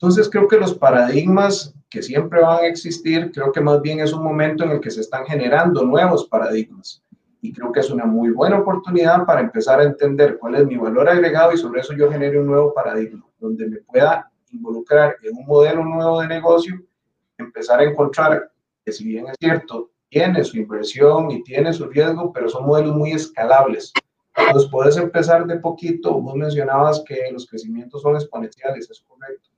Entonces 0.00 0.30
creo 0.30 0.48
que 0.48 0.56
los 0.56 0.72
paradigmas 0.72 1.74
que 1.90 2.02
siempre 2.02 2.40
van 2.40 2.64
a 2.64 2.66
existir, 2.66 3.32
creo 3.32 3.52
que 3.52 3.60
más 3.60 3.82
bien 3.82 4.00
es 4.00 4.14
un 4.14 4.22
momento 4.22 4.64
en 4.64 4.70
el 4.70 4.80
que 4.80 4.90
se 4.90 5.02
están 5.02 5.26
generando 5.26 5.84
nuevos 5.84 6.26
paradigmas 6.26 7.02
y 7.40 7.52
creo 7.52 7.72
que 7.72 7.80
es 7.80 7.90
una 7.90 8.04
muy 8.04 8.30
buena 8.30 8.58
oportunidad 8.58 9.24
para 9.24 9.40
empezar 9.40 9.80
a 9.80 9.84
entender 9.84 10.38
cuál 10.38 10.56
es 10.56 10.66
mi 10.66 10.76
valor 10.76 11.08
agregado 11.08 11.52
y 11.52 11.56
sobre 11.56 11.80
eso 11.80 11.94
yo 11.94 12.10
genere 12.10 12.38
un 12.40 12.46
nuevo 12.46 12.74
paradigma 12.74 13.24
donde 13.38 13.68
me 13.68 13.76
pueda 13.78 14.30
involucrar 14.50 15.16
en 15.22 15.36
un 15.36 15.46
modelo 15.46 15.84
nuevo 15.84 16.20
de 16.20 16.28
negocio, 16.28 16.80
empezar 17.36 17.80
a 17.80 17.84
encontrar 17.84 18.50
que 18.84 18.92
si 18.92 19.04
bien 19.04 19.26
es 19.28 19.36
cierto, 19.38 19.90
tiene 20.08 20.42
su 20.42 20.56
inversión 20.56 21.30
y 21.30 21.42
tiene 21.42 21.72
su 21.72 21.86
riesgo, 21.86 22.32
pero 22.32 22.48
son 22.48 22.66
modelos 22.66 22.96
muy 22.96 23.12
escalables. 23.12 23.92
Entonces 24.36 24.70
puedes 24.70 24.96
empezar 24.96 25.46
de 25.46 25.58
poquito, 25.58 26.20
vos 26.20 26.34
mencionabas 26.34 27.02
que 27.06 27.30
los 27.32 27.46
crecimientos 27.46 28.02
son 28.02 28.14
exponenciales, 28.14 28.90
es 28.90 29.00
correcto. 29.00 29.50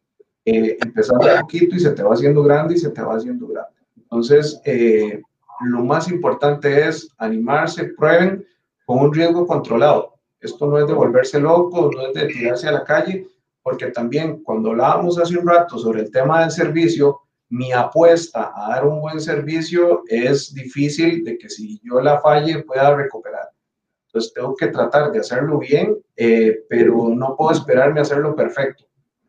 Eh, 0.44 0.76
empezar 0.82 1.18
de 1.18 1.40
poquito 1.40 1.76
y 1.76 1.80
se 1.80 1.90
te 1.92 2.02
va 2.02 2.14
haciendo 2.14 2.42
grande 2.42 2.74
y 2.74 2.78
se 2.78 2.90
te 2.90 3.02
va 3.02 3.14
haciendo 3.14 3.46
grande. 3.46 3.78
Entonces, 3.96 4.60
eh, 4.64 5.22
lo 5.60 5.84
más 5.84 6.10
importante 6.10 6.88
es 6.88 7.08
animarse, 7.18 7.84
prueben 7.96 8.46
con 8.84 8.98
un 8.98 9.14
riesgo 9.14 9.46
controlado. 9.46 10.14
Esto 10.40 10.66
no 10.66 10.78
es 10.78 10.86
de 10.86 10.94
volverse 10.94 11.38
loco, 11.38 11.90
no 11.94 12.06
es 12.06 12.14
de 12.14 12.26
tirarse 12.26 12.68
a 12.68 12.72
la 12.72 12.84
calle, 12.84 13.26
porque 13.62 13.88
también 13.88 14.42
cuando 14.42 14.70
hablábamos 14.70 15.18
hace 15.18 15.38
un 15.38 15.46
rato 15.46 15.78
sobre 15.78 16.02
el 16.02 16.10
tema 16.10 16.40
del 16.40 16.50
servicio, 16.50 17.20
mi 17.50 17.72
apuesta 17.72 18.52
a 18.54 18.70
dar 18.70 18.86
un 18.86 19.00
buen 19.00 19.20
servicio 19.20 20.02
es 20.06 20.54
difícil 20.54 21.24
de 21.24 21.36
que 21.36 21.48
si 21.48 21.80
yo 21.84 22.00
la 22.00 22.20
falle 22.20 22.62
pueda 22.62 22.94
recuperar. 22.94 23.50
Entonces 24.06 24.32
tengo 24.32 24.54
que 24.56 24.68
tratar 24.68 25.12
de 25.12 25.18
hacerlo 25.20 25.58
bien, 25.58 25.98
eh, 26.16 26.64
pero 26.68 27.10
no 27.10 27.36
puedo 27.36 27.52
esperarme 27.52 28.00
a 28.00 28.02
hacerlo 28.02 28.34
perfecto. 28.34 28.84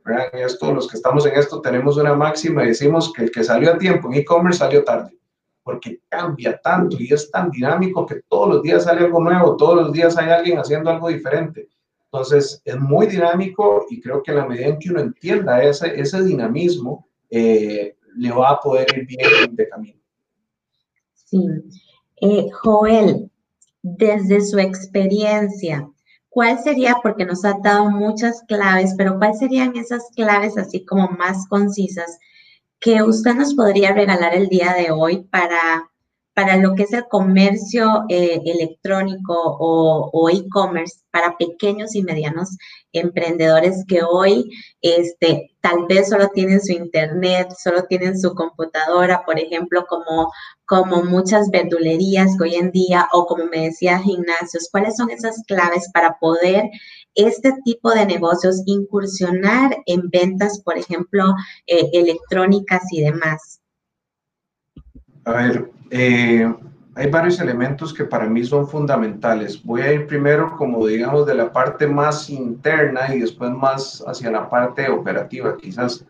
En 0.06 0.40
esto, 0.40 0.74
los 0.74 0.88
que 0.88 0.98
estamos 0.98 1.26
en 1.26 1.36
esto 1.36 1.62
tenemos 1.62 1.98
una 1.98 2.16
máxima 2.16 2.64
y 2.64 2.70
decimos 2.70 3.14
que 3.14 3.24
el 3.24 3.32
que 3.32 3.44
salió 3.44 3.72
a 3.72 3.78
tiempo 3.78 4.08
en 4.08 4.16
e-commerce 4.16 4.60
salió 4.60 4.84
tarde, 4.84 5.16
porque 5.64 6.02
cambia 6.10 6.60
tanto 6.62 6.98
y 7.00 7.14
es 7.14 7.30
tan 7.30 7.52
dinámico 7.52 8.06
que 8.06 8.22
todos 8.28 8.50
los 8.50 8.64
días 8.64 8.84
sale 8.84 9.06
algo 9.06 9.22
nuevo, 9.22 9.56
todos 9.56 9.76
los 9.76 9.92
días 9.94 10.18
hay 10.18 10.30
alguien 10.30 10.58
haciendo 10.58 10.90
algo 10.90 11.10
diferente. 11.10 11.70
Entonces, 12.06 12.62
es 12.66 12.78
muy 12.78 13.08
dinámico 13.08 13.86
y 13.90 14.02
creo 14.02 14.22
que 14.22 14.32
a 14.32 14.36
la 14.36 14.46
medida 14.46 14.68
en 14.68 14.80
que 14.80 14.90
uno 14.90 15.00
entienda 15.00 15.64
ese, 15.64 16.00
ese 16.00 16.22
dinamismo, 16.24 17.08
eh, 17.30 17.96
le 18.18 18.32
va 18.32 18.50
a 18.52 18.60
poder 18.60 18.88
ir 18.98 19.08
bien 19.08 19.56
de 19.56 19.70
camino. 19.70 20.00
Sí. 21.14 21.48
Eh, 22.18 22.50
Joel, 22.52 23.32
desde 23.82 24.42
su 24.42 24.60
experiencia, 24.60 25.90
¿cuál 26.30 26.60
sería, 26.60 26.98
porque 27.02 27.26
nos 27.26 27.46
ha 27.46 27.56
dado 27.64 27.90
muchas 27.90 28.44
claves, 28.48 28.94
pero 28.98 29.18
cuáles 29.18 29.40
serían 29.40 29.76
esas 29.78 30.10
claves 30.16 30.58
así 30.58 30.84
como 30.86 31.08
más 31.08 31.48
concisas 31.48 32.20
que 32.82 33.02
usted 33.04 33.36
nos 33.36 33.54
podría 33.54 33.94
regalar 33.94 34.34
el 34.36 34.50
día 34.50 34.74
de 34.74 34.92
hoy 34.92 35.24
para 35.32 35.92
para 36.34 36.58
lo 36.58 36.76
que 36.76 36.84
es 36.84 36.94
el 36.94 37.08
comercio 37.08 38.06
eh, 38.10 38.42
electrónico 38.46 39.36
o, 39.36 40.30
e-commerce 40.30 41.02
para 41.12 41.36
pequeños 41.38 41.94
y 41.94 42.04
medianos 42.04 42.58
emprendedores 42.94 43.84
que 43.88 44.02
hoy 44.02 44.50
este, 44.82 45.52
tal 45.62 45.86
vez 45.88 46.10
solo 46.10 46.30
tienen 46.30 46.62
su 46.62 46.72
internet, 46.72 47.50
solo 47.62 47.84
tienen 47.84 48.20
su 48.20 48.34
computadora, 48.34 49.24
por 49.26 49.40
ejemplo, 49.40 49.86
como, 49.88 50.32
como 50.66 51.04
muchas 51.04 51.50
verdulerías 51.52 52.32
hoy 52.40 52.56
en 52.56 52.72
día, 52.72 53.08
o 53.12 53.26
como 53.26 53.46
me 53.46 53.66
decía, 53.66 54.00
gimnasios, 54.00 54.70
¿cuáles 54.72 54.96
son 54.96 55.10
esas 55.12 55.44
claves 55.48 55.90
para 55.94 56.18
poder 56.20 56.70
este 57.16 57.54
tipo 57.64 57.92
de 57.92 58.06
negocios 58.06 58.64
incursionar 58.66 59.78
en 59.86 60.10
ventas, 60.10 60.62
por 60.64 60.78
ejemplo, 60.78 61.36
eh, 61.68 61.90
electrónicas 61.94 62.82
y 62.92 63.02
demás? 63.02 63.62
A 65.26 65.34
ver, 65.34 65.72
eh, 65.92 66.52
hay 66.96 67.10
varios 67.10 67.40
elementos 67.40 67.94
que 67.94 68.06
para 68.06 68.28
mí 68.28 68.44
son 68.44 68.68
fundamentales. 68.68 69.64
Voy 69.64 69.82
a 69.82 69.94
ir 69.94 70.08
primero, 70.08 70.56
como 70.58 70.86
digamos, 70.86 71.26
de 71.26 71.36
la 71.36 71.52
parte 71.52 71.88
más 71.88 72.30
interna 72.30 73.14
y 73.14 73.20
después 73.20 73.52
más 73.52 74.04
hacia 74.06 74.32
la 74.32 74.50
parte 74.50 74.90
operativa, 74.90 75.58
quizás. 75.58 76.06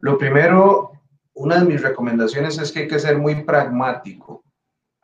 Lo 0.00 0.16
primero, 0.16 0.92
una 1.34 1.58
de 1.58 1.64
mis 1.64 1.82
recomendaciones 1.82 2.58
es 2.58 2.70
que 2.70 2.80
hay 2.80 2.88
que 2.88 2.98
ser 2.98 3.18
muy 3.18 3.42
pragmático. 3.44 4.44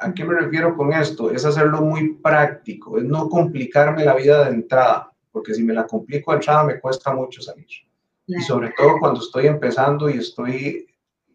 ¿A 0.05 0.13
qué 0.13 0.23
me 0.23 0.39
refiero 0.39 0.77
con 0.77 0.93
esto? 0.93 1.31
Es 1.31 1.47
hacerlo 1.47 1.81
muy 1.81 2.17
práctico, 2.17 2.99
es 2.99 3.05
no 3.05 3.27
complicarme 3.27 4.05
la 4.05 4.15
vida 4.15 4.45
de 4.45 4.51
entrada, 4.51 5.11
porque 5.33 5.55
si 5.55 5.63
me 5.63 5.73
la 5.73 5.87
complico 5.87 6.31
de 6.31 6.37
entrada 6.37 6.65
me 6.65 6.79
cuesta 6.79 7.15
mucho 7.15 7.41
salir. 7.41 7.67
Y 8.27 8.43
sobre 8.43 8.75
todo 8.77 8.99
cuando 9.01 9.21
estoy 9.21 9.47
empezando 9.47 10.11
y 10.11 10.19
estoy 10.19 10.87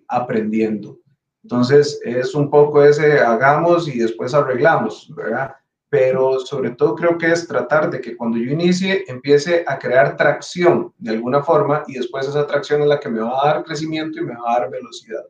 aprendiendo. 0.08 1.00
Entonces, 1.42 2.00
es 2.04 2.36
un 2.36 2.52
poco 2.52 2.84
ese 2.84 3.20
hagamos 3.20 3.88
y 3.88 3.98
después 3.98 4.36
arreglamos, 4.36 5.12
¿verdad? 5.16 5.56
Pero 5.90 6.40
sobre 6.40 6.70
todo 6.70 6.94
creo 6.94 7.18
que 7.18 7.32
es 7.32 7.48
tratar 7.48 7.90
de 7.90 8.00
que 8.00 8.16
cuando 8.16 8.38
yo 8.38 8.52
inicie 8.52 9.04
empiece 9.08 9.64
a 9.66 9.80
crear 9.80 10.16
tracción 10.16 10.94
de 11.00 11.10
alguna 11.10 11.42
forma 11.42 11.84
y 11.88 11.94
después 11.96 12.28
esa 12.28 12.46
tracción 12.46 12.84
es 12.84 12.88
la 12.88 13.00
que 13.00 13.10
me 13.10 13.22
va 13.22 13.42
a 13.42 13.48
dar 13.48 13.64
crecimiento 13.64 14.20
y 14.20 14.26
me 14.26 14.36
va 14.36 14.58
a 14.58 14.60
dar 14.60 14.70
velocidad. 14.70 15.26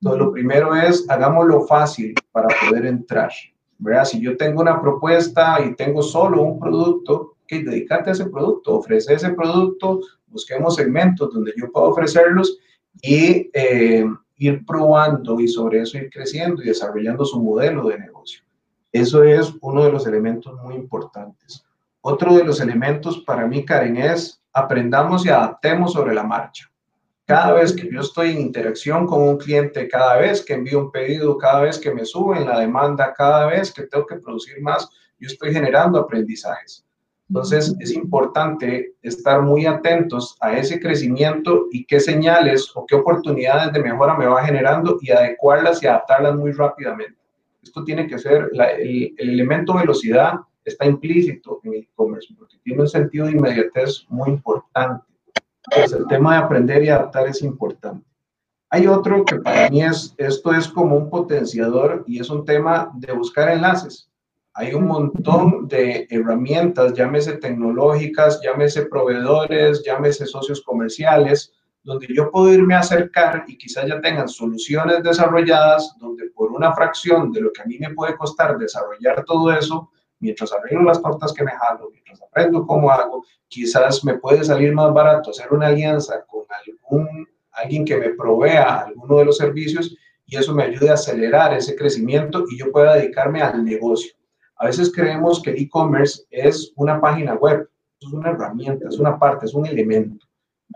Entonces, 0.00 0.26
lo 0.26 0.32
primero 0.32 0.74
es 0.74 1.08
hagámoslo 1.10 1.62
fácil 1.66 2.14
para 2.32 2.48
poder 2.60 2.86
entrar, 2.86 3.30
¿verdad? 3.78 4.06
Si 4.06 4.20
yo 4.20 4.36
tengo 4.36 4.62
una 4.62 4.80
propuesta 4.80 5.58
y 5.62 5.74
tengo 5.74 6.02
solo 6.02 6.42
un 6.42 6.58
producto, 6.58 7.36
que 7.46 7.62
dedícate 7.62 8.10
a 8.10 8.12
ese 8.12 8.26
producto, 8.26 8.76
ofrece 8.76 9.14
ese 9.14 9.30
producto, 9.30 10.00
busquemos 10.28 10.76
segmentos 10.76 11.34
donde 11.34 11.52
yo 11.56 11.70
pueda 11.70 11.88
ofrecerlos 11.88 12.58
y 13.02 13.50
eh, 13.52 14.06
ir 14.38 14.64
probando 14.64 15.38
y 15.38 15.48
sobre 15.48 15.82
eso 15.82 15.98
ir 15.98 16.08
creciendo 16.08 16.62
y 16.62 16.66
desarrollando 16.66 17.24
su 17.24 17.42
modelo 17.42 17.88
de 17.88 17.98
negocio. 17.98 18.42
Eso 18.92 19.22
es 19.22 19.52
uno 19.60 19.84
de 19.84 19.92
los 19.92 20.06
elementos 20.06 20.54
muy 20.62 20.76
importantes. 20.76 21.64
Otro 22.00 22.34
de 22.34 22.44
los 22.44 22.60
elementos 22.60 23.18
para 23.18 23.46
mí, 23.46 23.64
Karen, 23.64 23.98
es 23.98 24.40
aprendamos 24.52 25.26
y 25.26 25.28
adaptemos 25.28 25.92
sobre 25.92 26.14
la 26.14 26.24
marcha. 26.24 26.69
Cada 27.30 27.52
vez 27.52 27.72
que 27.72 27.88
yo 27.88 28.00
estoy 28.00 28.32
en 28.32 28.40
interacción 28.40 29.06
con 29.06 29.22
un 29.22 29.36
cliente, 29.36 29.86
cada 29.86 30.16
vez 30.16 30.44
que 30.44 30.54
envío 30.54 30.80
un 30.80 30.90
pedido, 30.90 31.38
cada 31.38 31.60
vez 31.60 31.78
que 31.78 31.94
me 31.94 32.04
suben 32.04 32.44
la 32.44 32.58
demanda, 32.58 33.14
cada 33.16 33.46
vez 33.46 33.72
que 33.72 33.84
tengo 33.84 34.04
que 34.04 34.16
producir 34.16 34.60
más, 34.60 34.90
yo 35.20 35.28
estoy 35.28 35.52
generando 35.52 36.00
aprendizajes. 36.00 36.84
Entonces, 37.28 37.72
es 37.78 37.92
importante 37.92 38.94
estar 39.02 39.42
muy 39.42 39.64
atentos 39.64 40.36
a 40.40 40.58
ese 40.58 40.80
crecimiento 40.80 41.66
y 41.70 41.84
qué 41.84 42.00
señales 42.00 42.68
o 42.74 42.84
qué 42.84 42.96
oportunidades 42.96 43.72
de 43.72 43.80
mejora 43.80 44.16
me 44.16 44.26
va 44.26 44.44
generando 44.44 44.98
y 45.00 45.12
adecuarlas 45.12 45.80
y 45.84 45.86
adaptarlas 45.86 46.34
muy 46.34 46.50
rápidamente. 46.50 47.16
Esto 47.62 47.84
tiene 47.84 48.08
que 48.08 48.18
ser, 48.18 48.50
el, 48.80 49.14
elemento 49.16 49.74
velocidad 49.74 50.40
está 50.64 50.84
implícito 50.84 51.60
en 51.62 51.74
el 51.74 51.80
e-commerce 51.82 52.34
porque 52.36 52.56
tiene 52.64 52.82
un 52.82 52.88
sentido 52.88 53.26
de 53.26 53.32
inmediatez 53.32 54.04
muy 54.08 54.30
importante. 54.30 55.04
Entonces, 55.66 55.98
el 55.98 56.06
tema 56.06 56.34
de 56.34 56.44
aprender 56.44 56.82
y 56.82 56.88
adaptar 56.88 57.26
es 57.28 57.42
importante. 57.42 58.06
Hay 58.70 58.86
otro 58.86 59.24
que 59.24 59.36
para 59.36 59.68
mí 59.68 59.82
es, 59.82 60.14
esto 60.16 60.52
es 60.52 60.68
como 60.68 60.96
un 60.96 61.10
potenciador 61.10 62.04
y 62.06 62.20
es 62.20 62.30
un 62.30 62.44
tema 62.44 62.90
de 62.94 63.12
buscar 63.12 63.48
enlaces 63.50 64.10
hay 64.54 64.74
un 64.74 64.86
montón 64.86 65.68
de 65.68 66.06
herramientas, 66.10 66.92
llámese 66.94 67.34
tecnológicas, 67.34 68.40
llámese 68.42 68.86
proveedores, 68.86 69.82
llámese 69.84 70.26
socios 70.26 70.62
comerciales, 70.62 71.52
donde 71.82 72.08
yo 72.14 72.30
puedo 72.30 72.52
irme 72.52 72.74
a 72.74 72.80
acercar 72.80 73.44
y 73.46 73.56
quizás 73.56 73.86
ya 73.86 74.00
tengan 74.00 74.28
soluciones 74.28 75.02
desarrolladas, 75.02 75.96
donde 75.98 76.30
por 76.30 76.52
una 76.52 76.74
fracción 76.74 77.32
de 77.32 77.40
lo 77.40 77.52
que 77.52 77.62
a 77.62 77.64
mí 77.64 77.78
me 77.78 77.94
puede 77.94 78.16
costar 78.16 78.58
desarrollar 78.58 79.24
todo 79.24 79.52
eso, 79.52 79.90
mientras 80.20 80.52
arreglo 80.52 80.82
las 80.82 81.02
tortas 81.02 81.32
que 81.32 81.42
me 81.42 81.50
jalo, 81.50 81.90
mientras 81.90 82.22
aprendo 82.22 82.66
cómo 82.66 82.90
hago, 82.90 83.24
quizás 83.48 84.04
me 84.04 84.18
puede 84.18 84.44
salir 84.44 84.72
más 84.72 84.92
barato 84.92 85.30
hacer 85.30 85.52
una 85.52 85.68
alianza 85.68 86.24
con 86.26 86.44
algún, 86.48 87.26
alguien 87.52 87.84
que 87.84 87.96
me 87.96 88.10
provea 88.10 88.80
alguno 88.80 89.18
de 89.18 89.24
los 89.24 89.38
servicios 89.38 89.96
y 90.26 90.36
eso 90.36 90.54
me 90.54 90.64
ayude 90.64 90.90
a 90.90 90.94
acelerar 90.94 91.52
ese 91.54 91.74
crecimiento 91.74 92.44
y 92.48 92.58
yo 92.58 92.70
pueda 92.70 92.94
dedicarme 92.94 93.42
al 93.42 93.64
negocio. 93.64 94.12
A 94.56 94.66
veces 94.66 94.92
creemos 94.94 95.42
que 95.42 95.50
el 95.50 95.62
e-commerce 95.62 96.22
es 96.30 96.72
una 96.76 97.00
página 97.00 97.34
web, 97.34 97.68
es 98.00 98.12
una 98.12 98.30
herramienta, 98.30 98.88
es 98.88 98.98
una 98.98 99.18
parte, 99.18 99.46
es 99.46 99.54
un 99.54 99.66
elemento. 99.66 100.26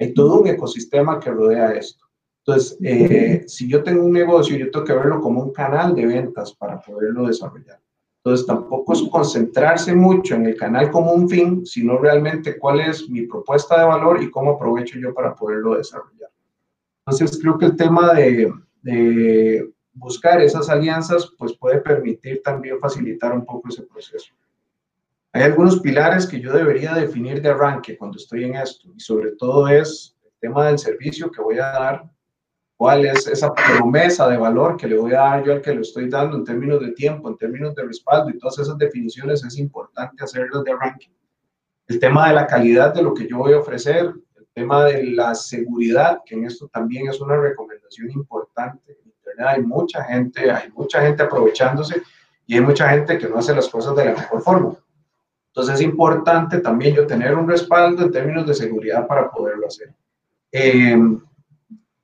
Hay 0.01 0.13
todo 0.13 0.41
un 0.41 0.49
ecosistema 0.49 1.21
que 1.21 1.31
rodea 1.31 1.73
esto. 1.73 2.05
Entonces, 2.39 2.79
eh, 2.83 3.45
si 3.47 3.69
yo 3.69 3.83
tengo 3.83 4.05
un 4.05 4.13
negocio, 4.13 4.57
yo 4.57 4.71
tengo 4.71 4.85
que 4.85 4.93
verlo 4.93 5.21
como 5.21 5.43
un 5.43 5.53
canal 5.53 5.95
de 5.95 6.07
ventas 6.07 6.53
para 6.53 6.81
poderlo 6.81 7.27
desarrollar. 7.27 7.81
Entonces, 8.25 8.47
tampoco 8.47 8.95
es 8.95 9.03
concentrarse 9.11 9.95
mucho 9.95 10.35
en 10.35 10.47
el 10.47 10.57
canal 10.57 10.91
como 10.91 11.13
un 11.13 11.29
fin, 11.29 11.67
sino 11.67 11.99
realmente 11.99 12.59
cuál 12.59 12.81
es 12.81 13.07
mi 13.11 13.27
propuesta 13.27 13.79
de 13.79 13.85
valor 13.85 14.23
y 14.23 14.31
cómo 14.31 14.53
aprovecho 14.53 14.99
yo 14.99 15.13
para 15.13 15.35
poderlo 15.35 15.75
desarrollar. 15.75 16.31
Entonces, 17.07 17.39
creo 17.39 17.59
que 17.59 17.67
el 17.67 17.77
tema 17.77 18.15
de, 18.15 18.51
de 18.81 19.71
buscar 19.93 20.41
esas 20.41 20.71
alianzas, 20.71 21.31
pues 21.37 21.53
puede 21.59 21.83
permitir 21.83 22.41
también 22.43 22.81
facilitar 22.81 23.35
un 23.35 23.45
poco 23.45 23.69
ese 23.69 23.83
proceso. 23.83 24.33
Hay 25.35 25.43
algunos 25.43 25.81
pilares 25.81 26.27
que 26.27 26.41
yo 26.41 26.51
debería 26.51 26.95
definir 26.95 27.43
de 27.43 27.51
arranque 27.51 27.99
cuando 27.99 28.17
estoy 28.17 28.45
en 28.45 28.55
esto, 28.55 28.89
y 28.97 29.01
sobre 29.01 29.33
todo 29.33 29.69
es 29.69 30.17
el 30.25 30.31
tema 30.41 30.69
del 30.69 30.79
servicio 30.79 31.31
que 31.31 31.43
voy 31.43 31.57
a 31.57 31.73
dar, 31.73 32.11
cuál 32.85 33.07
es 33.07 33.27
esa 33.27 33.55
promesa 33.55 34.29
de 34.29 34.37
valor 34.37 34.77
que 34.77 34.87
le 34.87 34.99
voy 34.99 35.15
a 35.15 35.21
dar 35.21 35.43
yo 35.43 35.55
al 35.55 35.63
que 35.63 35.75
lo 35.75 35.81
estoy 35.81 36.11
dando 36.11 36.37
en 36.37 36.45
términos 36.45 36.81
de 36.81 36.93
tiempo, 36.93 37.31
en 37.31 37.39
términos 37.39 37.75
de 37.75 37.83
respaldo, 37.83 38.29
y 38.29 38.39
todas 38.39 38.59
esas 38.59 38.77
definiciones 38.77 39.43
es 39.43 39.57
importante 39.59 40.23
hacerlas 40.23 40.63
de 40.65 40.73
arranque. 40.73 41.11
El 41.87 41.99
tema 41.99 42.29
de 42.29 42.35
la 42.35 42.47
calidad 42.47 42.93
de 42.93 43.03
lo 43.03 43.15
que 43.15 43.27
yo 43.27 43.39
voy 43.39 43.55
a 43.55 43.61
ofrecer, 43.61 44.13
el 44.37 44.47
tema 44.53 44.85
de 44.85 45.03
la 45.13 45.35
seguridad, 45.35 46.19
que 46.27 46.35
en 46.35 46.45
esto 46.45 46.69
también 46.69 47.09
es 47.09 47.19
una 47.23 47.39
recomendación 47.39 48.11
importante 48.11 48.99
hay 49.39 49.63
mucha 49.63 50.05
gente, 50.05 50.51
hay 50.51 50.71
mucha 50.71 51.01
gente 51.01 51.23
aprovechándose 51.23 52.03
y 52.47 52.55
hay 52.55 52.61
mucha 52.61 52.89
gente 52.91 53.19
que 53.19 53.29
no 53.29 53.39
hace 53.39 53.55
las 53.55 53.69
cosas 53.69 53.97
de 53.97 54.05
la 54.05 54.13
mejor 54.13 54.43
forma. 54.43 54.77
Entonces 55.49 55.77
es 55.77 55.81
importante 55.81 56.59
también 56.59 56.95
yo 56.95 57.07
tener 57.07 57.35
un 57.35 57.49
respaldo 57.49 58.05
en 58.05 58.13
términos 58.13 58.47
de 58.47 58.55
seguridad 58.55 59.07
para 59.09 59.31
poderlo 59.31 59.67
hacer. 59.67 59.95
Eh, 60.53 60.97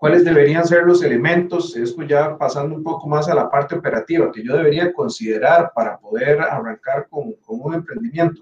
¿Cuáles 0.01 0.25
deberían 0.25 0.67
ser 0.67 0.85
los 0.85 1.03
elementos? 1.03 1.77
Esto 1.77 2.03
ya 2.05 2.39
pasando 2.39 2.75
un 2.75 2.83
poco 2.83 3.07
más 3.07 3.29
a 3.29 3.35
la 3.35 3.51
parte 3.51 3.75
operativa 3.75 4.33
que 4.33 4.43
yo 4.43 4.57
debería 4.57 4.95
considerar 4.95 5.73
para 5.75 5.99
poder 5.99 6.41
arrancar 6.41 7.07
con, 7.11 7.35
con 7.35 7.61
un 7.61 7.75
emprendimiento. 7.75 8.41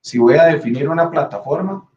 Si 0.00 0.18
voy 0.18 0.34
a 0.34 0.46
definir 0.46 0.88
una 0.88 1.08
plataforma 1.08 1.88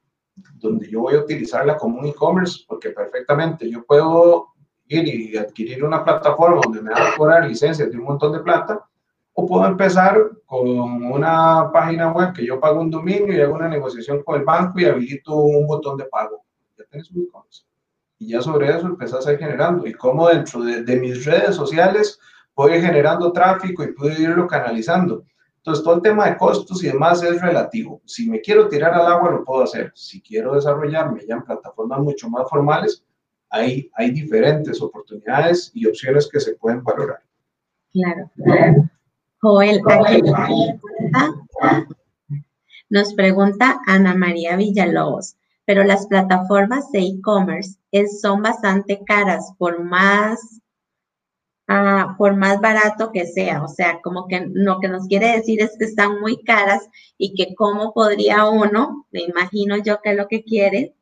donde 0.60 0.88
yo 0.88 1.00
voy 1.00 1.16
a 1.16 1.22
utilizarla 1.22 1.76
como 1.76 2.02
un 2.02 2.06
e-commerce, 2.06 2.64
porque 2.68 2.92
perfectamente 2.92 3.68
yo 3.68 3.84
puedo 3.84 4.50
ir 4.86 5.08
y 5.08 5.36
adquirir 5.36 5.84
una 5.84 6.04
plataforma 6.04 6.62
donde 6.64 6.84
me 6.84 6.92
van 6.92 7.02
a 7.02 7.16
cobrar 7.18 7.48
licencias 7.48 7.90
de 7.90 7.98
un 7.98 8.04
montón 8.04 8.32
de 8.32 8.42
plata, 8.42 8.86
o 9.34 9.48
puedo 9.48 9.66
empezar 9.66 10.16
con 10.46 11.04
una 11.04 11.72
página 11.74 12.12
web 12.12 12.32
que 12.32 12.46
yo 12.46 12.60
pago 12.60 12.80
un 12.80 12.92
dominio 12.92 13.34
y 13.34 13.42
hago 13.42 13.56
una 13.56 13.70
negociación 13.70 14.22
con 14.22 14.40
el 14.40 14.46
banco 14.46 14.80
y 14.80 14.86
habilito 14.86 15.36
un 15.36 15.66
botón 15.66 15.98
de 15.98 16.06
pago. 16.06 16.44
Ya 16.78 16.86
tienes 16.86 17.10
un 17.10 17.24
e-commerce. 17.24 17.71
Y 18.22 18.28
ya 18.28 18.42
sobre 18.42 18.70
eso 18.70 18.86
empezás 18.86 19.26
a 19.26 19.34
ir 19.34 19.40
generando. 19.40 19.88
Y 19.88 19.94
cómo 19.94 20.30
dentro 20.30 20.62
de, 20.62 20.96
mis 21.00 21.26
redes 21.26 21.56
sociales 21.56 22.20
ir 22.70 22.82
generando 22.82 23.32
tráfico 23.32 23.84
y 23.84 23.94
puedo 23.94 24.12
irlo 24.12 24.46
canalizando. 24.46 25.24
Entonces, 25.58 25.84
todo 25.84 25.96
el 25.96 26.04
tema 26.04 26.30
de 26.30 26.38
costos 26.38 26.84
y 26.84 26.88
demás 26.88 27.24
es 27.24 27.42
relativo. 27.42 28.00
Si 28.06 28.30
me 28.30 28.40
quiero 28.40 28.68
tirar 28.68 28.94
al 28.94 29.08
agua, 29.08 29.32
lo 29.32 29.44
puedo 29.44 29.64
hacer. 29.64 29.92
Si 29.96 30.22
quiero 30.22 30.54
desarrollarme 30.54 31.26
ya 31.28 31.34
en 31.34 31.42
plataformas 31.42 32.00
mucho 32.02 32.30
más 32.30 32.48
formales, 32.48 33.04
hay, 33.50 33.90
hay 33.96 34.12
diferentes 34.12 34.80
oportunidades 34.84 35.72
y 35.74 35.88
opciones 35.88 36.30
que 36.32 36.40
se 36.40 36.56
pueden 36.58 36.84
valorar. 36.84 37.24
Claro. 37.92 38.30
Joel, 39.42 39.82
nos 42.92 43.14
pregunta 43.16 43.80
Ana 43.88 44.14
María 44.14 44.56
Villalobos, 44.58 45.38
pero 45.72 45.86
las 45.86 46.06
plataformas 46.08 46.92
de 46.92 47.00
e-commerce 47.00 47.78
son 48.22 48.42
bastante 48.42 49.00
caras 49.06 49.54
por 49.58 49.82
más 49.82 50.60
por 52.18 52.36
más 52.36 52.60
barato 52.60 53.14
que 53.14 53.26
sea. 53.26 53.64
O 53.64 53.70
sea, 53.70 54.02
como 54.02 54.28
que 54.28 54.50
lo 54.52 54.82
que 54.82 54.90
nos 54.90 55.08
quiere 55.08 55.32
decir 55.38 55.62
es 55.62 55.78
que 55.80 55.86
están 55.86 56.20
muy 56.20 56.44
caras 56.44 56.82
y 57.18 57.34
que 57.36 57.56
cómo 57.56 57.94
podría 57.94 58.50
uno, 58.50 59.08
me 59.12 59.22
imagino 59.22 59.78
yo 59.78 60.02
que 60.02 60.14
lo 60.14 60.28
que 60.28 60.44
quiere, 60.44 60.94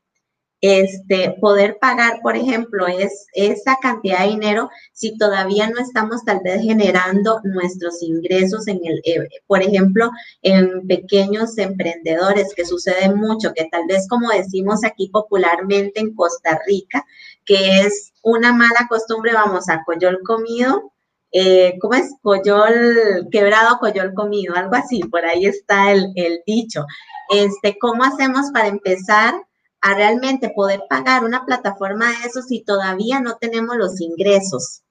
este, 0.61 1.37
poder 1.39 1.77
pagar, 1.79 2.19
por 2.21 2.35
ejemplo, 2.35 2.87
es 2.87 3.27
esa 3.33 3.77
cantidad 3.81 4.19
de 4.19 4.31
dinero 4.31 4.69
si 4.91 5.17
todavía 5.17 5.69
no 5.69 5.79
estamos 5.79 6.23
tal 6.25 6.41
vez 6.43 6.61
generando 6.61 7.39
nuestros 7.43 8.01
ingresos 8.01 8.67
en 8.67 8.79
el, 8.83 9.01
eh, 9.05 9.27
por 9.47 9.61
ejemplo, 9.61 10.11
en 10.41 10.85
pequeños 10.87 11.57
emprendedores, 11.57 12.53
que 12.55 12.65
sucede 12.65 13.13
mucho, 13.13 13.53
que 13.53 13.69
tal 13.71 13.83
vez 13.87 14.07
como 14.07 14.29
decimos 14.29 14.83
aquí 14.83 15.07
popularmente 15.09 16.01
en 16.01 16.13
Costa 16.13 16.59
Rica, 16.67 17.05
que 17.45 17.81
es 17.81 18.11
una 18.21 18.51
mala 18.51 18.87
costumbre, 18.89 19.33
vamos 19.33 19.69
a 19.69 19.83
coyol 19.85 20.19
comido, 20.25 20.91
eh, 21.31 21.77
¿cómo 21.79 21.93
es? 21.93 22.13
Coyol 22.21 23.27
quebrado, 23.31 23.77
coyol 23.79 24.13
comido, 24.13 24.55
algo 24.55 24.75
así, 24.75 24.99
por 24.99 25.25
ahí 25.25 25.45
está 25.45 25.91
el, 25.91 26.11
el 26.15 26.41
dicho. 26.45 26.85
Este, 27.29 27.77
¿Cómo 27.79 28.03
hacemos 28.03 28.47
para 28.51 28.67
empezar 28.67 29.35
a 29.81 29.93
realmente 29.93 30.51
poder 30.55 30.81
pagar 30.89 31.23
una 31.23 31.45
plataforma 31.45 32.07
de 32.07 32.27
eso 32.27 32.41
si 32.41 32.63
todavía 32.63 33.21
no 33.21 33.37
tenemos 33.37 33.77
los 33.77 33.99
ingresos? 34.01 34.83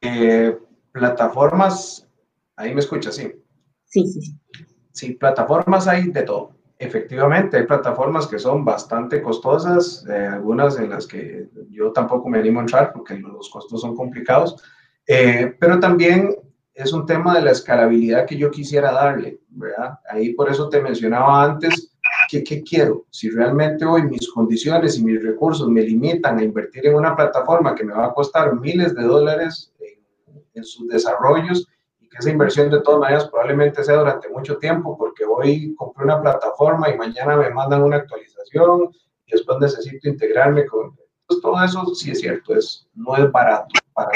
Eh, 0.00 0.58
plataformas, 0.92 2.06
ahí 2.56 2.74
me 2.74 2.80
escucha, 2.80 3.10
sí. 3.10 3.32
Sí, 3.86 4.06
sí, 4.06 4.20
sí. 4.20 4.38
Sí, 4.92 5.12
plataformas 5.14 5.88
hay 5.88 6.08
de 6.10 6.22
todo. 6.22 6.52
Efectivamente, 6.78 7.56
hay 7.56 7.66
plataformas 7.66 8.26
que 8.26 8.38
son 8.38 8.64
bastante 8.64 9.22
costosas, 9.22 10.04
eh, 10.08 10.26
algunas 10.26 10.78
en 10.78 10.90
las 10.90 11.06
que 11.06 11.48
yo 11.70 11.92
tampoco 11.92 12.28
me 12.28 12.38
animo 12.38 12.60
a 12.60 12.62
entrar 12.62 12.92
porque 12.92 13.16
los 13.16 13.48
costos 13.48 13.80
son 13.80 13.96
complicados, 13.96 14.56
eh, 15.06 15.56
pero 15.58 15.80
también 15.80 16.36
es 16.74 16.92
un 16.92 17.06
tema 17.06 17.34
de 17.34 17.42
la 17.42 17.52
escalabilidad 17.52 18.26
que 18.26 18.36
yo 18.36 18.50
quisiera 18.50 18.92
darle, 18.92 19.40
¿verdad? 19.48 19.98
Ahí 20.10 20.34
por 20.34 20.50
eso 20.50 20.68
te 20.68 20.82
mencionaba 20.82 21.44
antes 21.44 21.93
que 22.28 22.44
qué 22.44 22.62
quiero. 22.62 23.06
Si 23.10 23.30
realmente 23.30 23.84
hoy 23.84 24.02
mis 24.02 24.30
condiciones 24.30 24.98
y 24.98 25.04
mis 25.04 25.22
recursos 25.22 25.68
me 25.68 25.82
limitan 25.82 26.38
a 26.38 26.44
invertir 26.44 26.86
en 26.86 26.96
una 26.96 27.14
plataforma 27.14 27.74
que 27.74 27.84
me 27.84 27.94
va 27.94 28.06
a 28.06 28.14
costar 28.14 28.54
miles 28.58 28.94
de 28.94 29.02
dólares 29.02 29.72
en, 29.80 29.98
en 30.54 30.64
sus 30.64 30.88
desarrollos 30.88 31.68
esa 32.18 32.30
inversión 32.30 32.70
de 32.70 32.80
todas 32.80 33.00
maneras 33.00 33.28
probablemente 33.28 33.82
sea 33.82 33.96
durante 33.96 34.28
mucho 34.28 34.56
tiempo 34.58 34.96
porque 34.96 35.24
hoy 35.24 35.74
compré 35.74 36.04
una 36.04 36.20
plataforma 36.20 36.88
y 36.88 36.96
mañana 36.96 37.36
me 37.36 37.50
mandan 37.50 37.82
una 37.82 37.96
actualización 37.96 38.90
y 39.26 39.32
después 39.32 39.58
necesito 39.60 40.08
integrarme 40.08 40.66
con... 40.66 40.96
Pues 41.26 41.40
todo 41.40 41.62
eso 41.64 41.94
sí 41.94 42.10
es 42.10 42.20
cierto, 42.20 42.54
es, 42.54 42.86
no 42.94 43.16
es 43.16 43.30
barato 43.32 43.74
para 43.94 44.10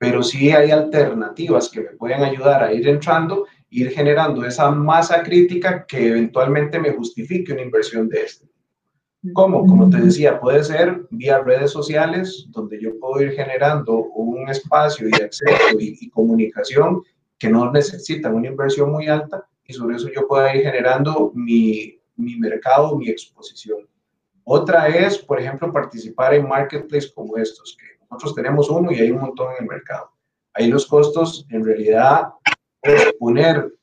pero 0.00 0.22
sí 0.22 0.52
hay 0.52 0.70
alternativas 0.70 1.68
que 1.68 1.80
me 1.80 1.90
pueden 1.90 2.22
ayudar 2.22 2.62
a 2.62 2.72
ir 2.72 2.86
entrando, 2.86 3.46
ir 3.70 3.90
generando 3.90 4.44
esa 4.44 4.70
masa 4.70 5.22
crítica 5.22 5.84
que 5.86 6.08
eventualmente 6.08 6.78
me 6.78 6.92
justifique 6.92 7.52
una 7.52 7.62
inversión 7.62 8.08
de 8.08 8.22
este. 8.22 8.48
¿Cómo? 9.32 9.66
Como 9.66 9.90
te 9.90 9.98
decía, 9.98 10.38
puede 10.40 10.62
ser 10.62 11.06
vía 11.10 11.40
redes 11.40 11.72
sociales, 11.72 12.46
donde 12.50 12.80
yo 12.80 12.98
puedo 12.98 13.20
ir 13.20 13.32
generando 13.32 13.96
un 13.96 14.48
espacio 14.48 15.08
de 15.08 15.24
acceso 15.24 15.76
y, 15.78 16.08
comunicación 16.10 17.02
que 17.38 17.48
no 17.48 17.70
necesitan 17.70 18.34
una 18.34 18.48
inversión 18.48 18.92
muy 18.92 19.08
alta 19.08 19.46
y 19.64 19.72
sobre 19.72 19.96
eso 19.96 20.08
yo 20.14 20.26
puedo 20.26 20.46
ir 20.54 20.62
generando 20.62 21.32
mi, 21.34 22.00
mi 22.16 22.36
mercado, 22.36 22.96
mi 22.96 23.08
exposición. 23.08 23.88
Otra 24.44 24.88
es, 24.88 25.18
por 25.18 25.40
ejemplo, 25.40 25.72
participar 25.72 26.34
en 26.34 26.48
marketplaces 26.48 27.12
como 27.12 27.36
estos, 27.36 27.76
que 27.78 27.98
nosotros 28.10 28.34
tenemos 28.34 28.70
uno 28.70 28.90
y 28.92 29.00
hay 29.00 29.10
un 29.10 29.20
montón 29.20 29.52
en 29.52 29.64
el 29.64 29.68
mercado. 29.68 30.10
Ahí 30.54 30.68
los 30.68 30.86
costos, 30.86 31.46
en 31.50 31.64
realidad, 31.64 32.28
poner 33.18 33.78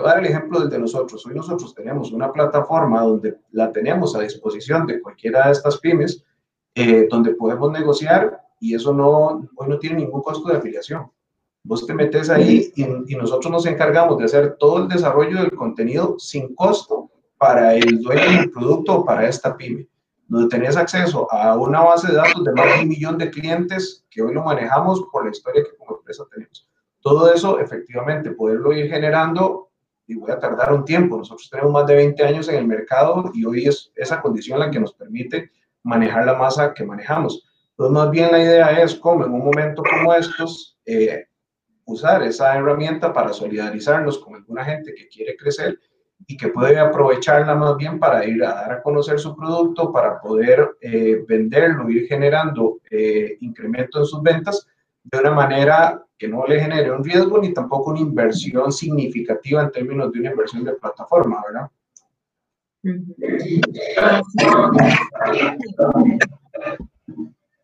Voy 0.00 0.06
a 0.06 0.10
dar 0.10 0.20
el 0.20 0.26
ejemplo 0.26 0.60
del 0.60 0.70
de 0.70 0.78
nosotros. 0.78 1.26
Hoy 1.26 1.34
nosotros 1.34 1.74
tenemos 1.74 2.12
una 2.12 2.30
plataforma 2.30 3.02
donde 3.02 3.40
la 3.50 3.72
tenemos 3.72 4.14
a 4.14 4.20
disposición 4.20 4.86
de 4.86 5.02
cualquiera 5.02 5.46
de 5.46 5.52
estas 5.52 5.78
pymes, 5.80 6.24
eh, 6.72 7.08
donde 7.10 7.34
podemos 7.34 7.72
negociar 7.72 8.40
y 8.60 8.76
eso 8.76 8.92
no, 8.92 9.48
hoy 9.56 9.68
no 9.68 9.76
tiene 9.80 9.96
ningún 9.96 10.22
costo 10.22 10.48
de 10.48 10.58
afiliación. 10.58 11.10
Vos 11.64 11.84
te 11.84 11.94
metes 11.94 12.30
ahí 12.30 12.72
y, 12.76 13.12
y 13.12 13.16
nosotros 13.16 13.50
nos 13.50 13.66
encargamos 13.66 14.18
de 14.18 14.26
hacer 14.26 14.56
todo 14.56 14.84
el 14.84 14.88
desarrollo 14.88 15.40
del 15.40 15.56
contenido 15.56 16.14
sin 16.20 16.54
costo 16.54 17.10
para 17.36 17.74
el 17.74 18.00
dueño 18.00 18.38
del 18.38 18.52
producto 18.52 19.00
o 19.00 19.04
para 19.04 19.28
esta 19.28 19.56
pyme 19.56 19.88
donde 20.28 20.48
tenés 20.48 20.76
acceso 20.76 21.26
a 21.32 21.56
una 21.56 21.80
base 21.80 22.08
de 22.08 22.14
datos 22.18 22.44
de 22.44 22.52
más 22.52 22.76
de 22.76 22.82
un 22.82 22.88
millón 22.88 23.18
de 23.18 23.30
clientes 23.30 24.04
que 24.10 24.22
hoy 24.22 24.32
lo 24.32 24.44
manejamos 24.44 25.02
por 25.10 25.24
la 25.24 25.32
historia 25.32 25.64
que 25.64 25.76
como 25.76 25.96
empresa 25.96 26.24
tenemos. 26.30 26.67
Todo 27.00 27.32
eso, 27.32 27.60
efectivamente, 27.60 28.32
poderlo 28.32 28.72
ir 28.72 28.88
generando 28.88 29.70
y 30.06 30.14
voy 30.14 30.30
a 30.30 30.38
tardar 30.38 30.72
un 30.72 30.84
tiempo. 30.84 31.18
Nosotros 31.18 31.48
tenemos 31.50 31.72
más 31.72 31.86
de 31.86 31.94
20 31.94 32.24
años 32.24 32.48
en 32.48 32.56
el 32.56 32.66
mercado 32.66 33.30
y 33.34 33.44
hoy 33.44 33.66
es 33.66 33.92
esa 33.94 34.20
condición 34.20 34.58
la 34.58 34.70
que 34.70 34.80
nos 34.80 34.94
permite 34.94 35.50
manejar 35.82 36.24
la 36.24 36.34
masa 36.34 36.74
que 36.74 36.84
manejamos. 36.84 37.44
Entonces, 37.70 37.92
más 37.92 38.10
bien 38.10 38.32
la 38.32 38.42
idea 38.42 38.82
es 38.82 38.94
cómo 38.96 39.24
en 39.24 39.32
un 39.32 39.44
momento 39.44 39.82
como 39.82 40.12
estos, 40.14 40.78
eh, 40.84 41.26
usar 41.84 42.22
esa 42.22 42.56
herramienta 42.56 43.12
para 43.12 43.32
solidarizarnos 43.32 44.18
con 44.18 44.34
alguna 44.34 44.64
gente 44.64 44.94
que 44.94 45.08
quiere 45.08 45.36
crecer 45.36 45.78
y 46.26 46.36
que 46.36 46.48
puede 46.48 46.78
aprovecharla 46.78 47.54
más 47.54 47.76
bien 47.76 47.98
para 47.98 48.24
ir 48.24 48.42
a 48.44 48.54
dar 48.54 48.72
a 48.72 48.82
conocer 48.82 49.20
su 49.20 49.36
producto, 49.36 49.92
para 49.92 50.20
poder 50.20 50.76
eh, 50.80 51.24
venderlo, 51.26 51.88
ir 51.88 52.06
generando 52.06 52.80
eh, 52.90 53.36
incremento 53.40 54.00
en 54.00 54.06
sus 54.06 54.22
ventas 54.22 54.66
de 55.10 55.18
una 55.18 55.30
manera 55.30 56.04
que 56.18 56.28
no 56.28 56.46
le 56.46 56.60
genere 56.60 56.90
un 56.90 57.04
riesgo 57.04 57.38
ni 57.38 57.52
tampoco 57.52 57.90
una 57.90 58.00
inversión 58.00 58.72
significativa 58.72 59.62
en 59.62 59.72
términos 59.72 60.12
de 60.12 60.20
una 60.20 60.30
inversión 60.30 60.64
de 60.64 60.74
plataforma, 60.74 61.42
¿verdad? 61.46 61.70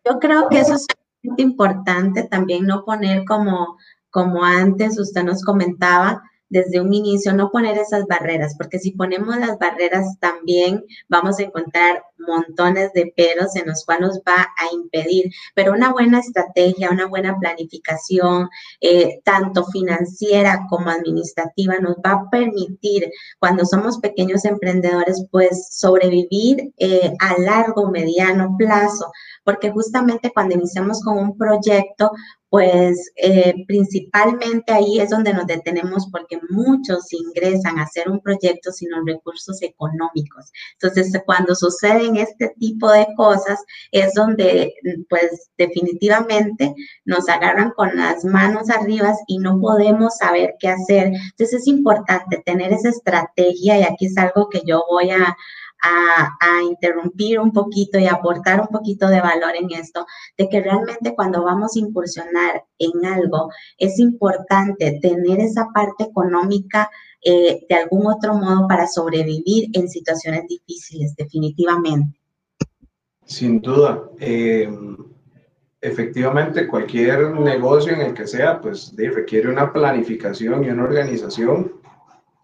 Yo 0.05 0.19
creo 0.19 0.49
que 0.49 0.59
eso 0.59 0.75
es 0.75 0.87
importante 1.37 2.23
también 2.23 2.65
no 2.65 2.85
poner 2.85 3.25
como, 3.25 3.77
como 4.09 4.43
antes 4.43 4.99
usted 4.99 5.23
nos 5.23 5.43
comentaba, 5.43 6.21
desde 6.47 6.79
un 6.79 6.93
inicio, 6.93 7.33
no 7.33 7.49
poner 7.49 7.77
esas 7.77 8.05
barreras, 8.05 8.55
porque 8.57 8.79
si 8.79 8.91
ponemos 8.91 9.35
las 9.37 9.57
barreras 9.57 10.17
también 10.19 10.83
vamos 11.09 11.39
a 11.39 11.43
encontrar 11.43 12.03
montones 12.19 12.91
de 12.93 13.13
peros 13.15 13.55
en 13.55 13.67
los 13.67 13.83
cuales 13.85 13.95
nos 13.95 14.19
va 14.19 14.47
a 14.57 14.73
impedir, 14.73 15.31
pero 15.53 15.73
una 15.73 15.91
buena 15.91 16.19
estrategia, 16.19 16.89
una 16.91 17.07
buena 17.07 17.37
planificación, 17.39 18.49
eh, 18.81 19.21
tanto 19.23 19.65
financiera 19.65 20.65
como 20.69 20.89
administrativa, 20.89 21.79
nos 21.79 21.95
va 21.97 22.11
a 22.11 22.29
permitir, 22.29 23.09
cuando 23.39 23.65
somos 23.65 23.99
pequeños 23.99 24.45
emprendedores, 24.45 25.25
pues 25.31 25.67
sobrevivir 25.71 26.73
eh, 26.77 27.13
a 27.19 27.39
largo, 27.39 27.89
mediano 27.89 28.55
plazo, 28.57 29.11
porque 29.43 29.71
justamente 29.71 30.31
cuando 30.33 30.55
iniciamos 30.55 31.01
con 31.03 31.17
un 31.17 31.37
proyecto, 31.37 32.11
pues 32.55 33.11
eh, 33.17 33.53
principalmente 33.67 34.71
ahí 34.71 34.99
es 34.99 35.09
donde 35.09 35.33
nos 35.33 35.45
detenemos 35.45 36.07
porque 36.09 36.39
muchos 36.49 37.11
ingresan 37.11 37.79
a 37.79 37.83
hacer 37.83 38.09
un 38.09 38.21
proyecto 38.21 38.71
sin 38.71 38.91
los 38.91 39.05
recursos 39.05 39.61
económicos. 39.61 40.53
Entonces, 40.79 41.21
cuando 41.25 41.53
suceden 42.05 42.17
este 42.17 42.53
tipo 42.59 42.91
de 42.91 43.07
cosas, 43.15 43.59
es 43.91 44.13
donde 44.13 44.73
pues 45.09 45.49
definitivamente 45.57 46.73
nos 47.05 47.27
agarran 47.29 47.71
con 47.75 47.95
las 47.95 48.23
manos 48.25 48.69
arriba 48.69 49.13
y 49.27 49.39
no 49.39 49.59
podemos 49.59 50.17
saber 50.17 50.55
qué 50.59 50.69
hacer. 50.69 51.07
Entonces, 51.07 51.61
es 51.61 51.67
importante 51.67 52.41
tener 52.45 52.73
esa 52.73 52.89
estrategia 52.89 53.79
y 53.79 53.83
aquí 53.83 54.05
es 54.07 54.17
algo 54.17 54.49
que 54.49 54.61
yo 54.65 54.83
voy 54.89 55.11
a, 55.11 55.35
a, 55.85 56.63
interrumpir 56.63 57.39
un 57.39 57.51
poquito 57.51 57.99
y 57.99 58.07
aportar 58.07 58.61
un 58.61 58.67
poquito 58.67 59.07
de 59.07 59.21
valor 59.21 59.55
en 59.55 59.71
esto, 59.71 60.05
de 60.37 60.49
que 60.49 60.61
realmente 60.61 61.13
cuando 61.15 61.43
vamos 61.43 61.75
a 61.75 61.79
incursionar 61.79 62.65
en 62.79 63.05
algo, 63.05 63.49
es 63.77 63.99
importante 63.99 64.99
tener 65.01 65.39
esa 65.39 65.69
parte 65.73 66.05
económica 66.05 66.89
eh, 67.23 67.65
de 67.67 67.75
algún 67.75 68.07
otro 68.07 68.33
modo 68.35 68.67
para 68.67 68.87
sobrevivir 68.87 69.69
en 69.73 69.87
situaciones 69.89 70.47
difíciles, 70.47 71.15
definitivamente. 71.15 72.19
Sin 73.25 73.61
duda. 73.61 74.03
Eh, 74.19 74.69
efectivamente, 75.81 76.67
cualquier 76.67 77.31
negocio 77.31 77.93
en 77.93 78.01
el 78.01 78.13
que 78.13 78.27
sea, 78.27 78.61
pues 78.61 78.93
requiere 78.95 79.49
una 79.49 79.71
planificación 79.71 80.63
y 80.63 80.69
una 80.69 80.83
organización 80.83 81.84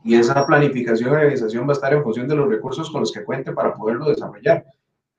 y 0.04 0.16
esa 0.16 0.46
planificación 0.46 1.10
y 1.10 1.14
organización 1.14 1.68
va 1.68 1.72
a 1.72 1.74
estar 1.74 1.94
en 1.94 2.04
función 2.04 2.28
de 2.28 2.36
los 2.36 2.50
recursos 2.50 2.90
con 2.90 3.02
los 3.02 3.12
que 3.12 3.24
cuente 3.24 3.52
para 3.52 3.74
poderlo 3.76 4.10
desarrollar. 4.10 4.66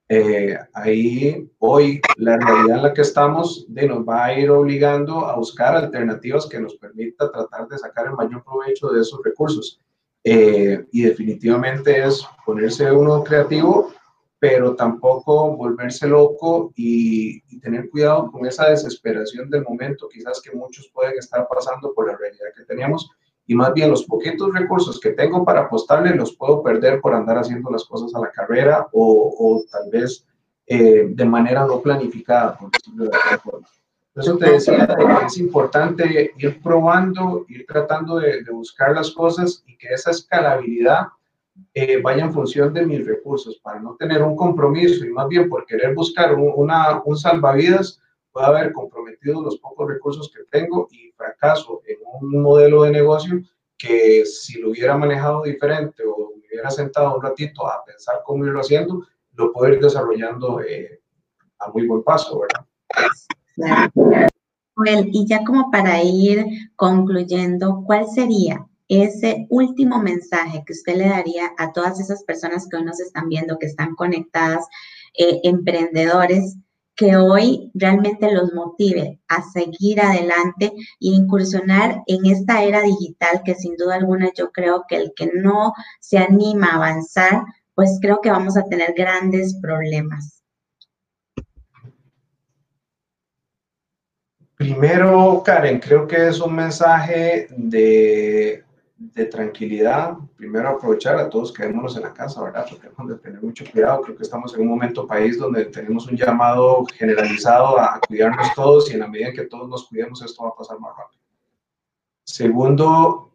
Eh, 0.09 0.59
ahí 0.75 1.49
hoy 1.59 2.01
la 2.17 2.37
realidad 2.37 2.77
en 2.77 2.83
la 2.83 2.93
que 2.93 3.01
estamos 3.01 3.65
de, 3.69 3.87
nos 3.87 4.07
va 4.07 4.27
a 4.27 4.39
ir 4.39 4.51
obligando 4.51 5.27
a 5.27 5.37
buscar 5.37 5.75
alternativas 5.75 6.47
que 6.47 6.61
nos 6.61 6.75
permita 6.75 7.31
tratar 7.31 7.69
de 7.69 7.79
sacar 7.79 8.07
el 8.07 8.13
mayor 8.13 8.45
provecho 8.45 8.89
de 8.89 9.01
esos 9.01 9.21
recursos. 9.25 9.81
Eh, 10.25 10.85
y 10.93 11.03
definitivamente 11.03 12.05
es 12.05 12.25
ponerse 12.45 12.91
uno 12.93 13.25
creativo, 13.25 13.93
pero 14.39 14.75
tampoco 14.75 15.57
volverse 15.57 16.07
loco 16.07 16.73
y, 16.77 17.41
tener 17.61 17.89
cuidado 17.91 18.31
con 18.33 18.45
esa 18.45 18.69
desesperación 18.69 19.49
del 19.49 19.63
momento, 19.63 20.09
quizás 20.09 20.43
que 20.43 20.51
muchos 20.51 20.91
pueden 20.93 21.17
estar 21.17 21.47
pasando 21.47 21.95
por 21.95 22.09
la 22.09 22.17
realidad 22.17 22.49
que 22.57 22.65
tenemos 22.65 23.09
y 23.47 23.55
más 23.55 23.73
bien 23.75 23.91
los 23.91 24.05
poquitos 24.05 24.53
recursos 24.55 25.01
que 25.01 25.11
tengo 25.11 25.45
para 25.45 25.63
apostarle 25.63 26.15
los 26.15 26.37
puedo 26.37 26.63
perder 26.63 27.01
por 27.01 27.15
andar 27.15 27.39
haciendo 27.39 27.71
las 27.71 27.85
cosas 27.85 28.15
a 28.15 28.21
la 28.21 28.31
carrera 28.31 28.87
o, 28.93 29.35
o 29.39 29.65
tal 29.71 29.91
vez 29.91 30.25
eh, 30.67 31.07
de 31.09 31.25
manera 31.25 31.67
no 31.67 31.81
planificada, 31.81 32.57
por 32.57 32.71
decirlo 32.71 33.05
de 33.05 33.17
alguna 33.17 33.39
forma. 33.39 33.69
Eso 34.15 34.37
te 34.37 34.51
decía 34.53 34.87
que 34.87 35.27
es 35.27 35.39
importante 35.39 36.33
ir 36.37 36.63
probando, 36.63 37.47
ir 37.49 37.65
tratando 37.67 38.19
de, 38.19 38.43
de 38.43 38.53
buscar 38.53 38.93
las 38.93 39.11
cosas 39.11 39.65
y 39.67 39.77
que 39.77 39.89
esa 39.89 40.11
escalabilidad 40.11 41.09
eh, 41.75 42.01
vaya 42.01 42.25
en 42.25 42.33
función 42.33 42.73
de 42.73 42.87
mis 42.87 43.07
recursos, 43.07 43.59
para 43.63 43.81
no 43.81 43.95
tener 43.97 44.23
un 44.23 44.37
compromiso 44.37 45.05
y 45.05 45.11
más 45.11 45.29
bien 45.29 45.49
por 45.49 45.67
querer 45.67 45.95
buscar 45.95 46.35
un, 46.35 46.53
una, 46.55 47.03
un 47.05 47.17
salvavidas, 47.17 48.01
pueda 48.33 48.49
haber 48.49 48.73
comprometido 48.73 49.43
los 49.43 49.59
pocos 49.59 49.89
recursos 49.89 50.33
que 50.33 50.45
tengo 50.51 50.89
y 50.91 51.13
fracaso 51.13 51.83
en 51.87 51.99
un 52.21 52.43
modelo 52.43 52.83
de 52.85 52.91
negocio 52.91 53.43
que 53.79 54.25
si 54.25 54.61
lo 54.61 54.71
hubiera 54.71 54.97
manejado 54.97 55.43
diferente 55.43 56.03
o 56.05 56.33
me 56.37 56.47
hubiera 56.47 56.71
sentado 56.71 57.17
un 57.17 57.23
ratito 57.23 57.67
a 57.67 57.85
pensar 57.85 58.23
cómo 58.25 58.47
irlo 58.47 58.61
haciendo, 58.61 59.07
lo 59.33 59.53
puedo 59.53 59.73
ir 59.73 59.81
desarrollando 59.81 60.61
eh, 60.61 61.01
a 61.59 61.71
muy 61.71 61.87
buen 61.87 62.03
paso, 62.03 62.41
¿verdad? 62.41 63.91
Well, 64.77 65.09
y 65.13 65.27
ya 65.27 65.45
como 65.45 65.71
para 65.71 66.03
ir 66.03 66.47
concluyendo, 66.77 67.83
¿cuál 67.87 68.07
sería 68.09 68.67
ese 68.89 69.47
último 69.51 69.99
mensaje 69.99 70.63
que 70.67 70.73
usted 70.73 70.97
le 70.97 71.09
daría 71.09 71.53
a 71.59 71.73
todas 71.73 72.01
esas 72.01 72.25
personas 72.25 72.69
que 72.69 72.77
hoy 72.77 72.85
nos 72.85 73.01
están 73.01 73.29
viendo, 73.29 73.59
que 73.59 73.67
están 73.67 73.95
conectadas, 73.95 74.67
eh, 75.19 75.41
emprendedores, 75.45 76.57
que 77.03 77.17
hoy 77.17 77.69
realmente 77.75 78.31
los 78.31 78.55
motive 78.55 79.19
a 79.27 79.43
seguir 79.43 80.01
adelante 80.01 80.67
e 80.67 80.77
incursionar 81.01 82.01
en 82.07 82.27
esta 82.27 82.63
era 82.63 82.81
digital 82.81 83.43
que 83.45 83.57
sin 83.57 83.77
duda 83.77 83.97
alguna 83.97 84.31
yo 84.39 84.53
creo 84.53 84.85
que 84.89 84.99
el 84.99 85.13
que 85.17 85.29
no 85.35 85.73
se 85.99 86.19
anima 86.19 86.69
a 86.69 86.77
avanzar, 86.77 87.43
pues 87.75 87.99
creo 88.01 88.21
que 88.21 88.31
vamos 88.31 88.57
a 88.57 88.67
tener 88.67 88.95
grandes 88.97 89.59
problemas. 89.61 90.45
Primero, 94.55 95.43
Karen, 95.45 95.81
creo 95.81 96.07
que 96.07 96.29
es 96.29 96.39
un 96.39 96.55
mensaje 96.55 97.49
de 97.51 98.63
de 99.11 99.27
tranquilidad, 99.27 100.17
primero 100.37 100.69
aprovechar 100.69 101.19
a 101.19 101.29
todos, 101.29 101.53
quedémonos 101.53 101.97
en 101.97 102.03
la 102.03 102.13
casa, 102.13 102.41
¿verdad? 102.43 102.67
Tratemos 102.67 103.09
de 103.09 103.17
tener 103.17 103.43
mucho 103.43 103.65
cuidado, 103.71 104.01
creo 104.03 104.17
que 104.17 104.23
estamos 104.23 104.55
en 104.55 104.61
un 104.61 104.69
momento 104.69 105.07
país 105.07 105.39
donde 105.39 105.65
tenemos 105.67 106.07
un 106.07 106.17
llamado 106.17 106.85
generalizado 106.95 107.81
a 107.81 108.01
cuidarnos 108.07 108.55
todos 108.55 108.89
y 108.91 108.95
en 108.95 109.01
la 109.01 109.09
medida 109.09 109.29
en 109.29 109.35
que 109.35 109.47
todos 109.47 109.69
nos 109.69 109.89
cuidemos 109.89 110.23
esto 110.23 110.45
va 110.45 110.51
a 110.51 110.55
pasar 110.55 110.79
más 110.79 110.97
rápido. 110.97 111.21
Segundo, 112.25 113.33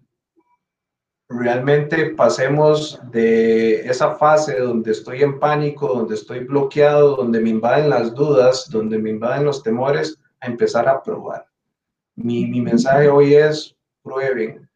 realmente 1.28 2.12
pasemos 2.12 3.02
de 3.12 3.82
esa 3.82 4.16
fase 4.16 4.60
donde 4.60 4.92
estoy 4.92 5.22
en 5.22 5.38
pánico, 5.38 5.88
donde 5.90 6.16
estoy 6.16 6.46
bloqueado, 6.46 7.18
donde 7.18 7.42
me 7.42 7.50
invaden 7.50 7.90
las 7.90 8.16
dudas, 8.16 8.70
donde 8.70 8.98
me 8.98 9.10
invaden 9.10 9.44
los 9.44 9.62
temores, 9.62 10.18
a 10.40 10.48
empezar 10.48 10.88
a 10.88 11.04
probar. 11.04 11.46
Mi, 12.16 12.46
mi 12.46 12.62
mensaje 12.62 13.10
hoy 13.10 13.36
es, 13.36 13.76
prueben, 14.02 14.67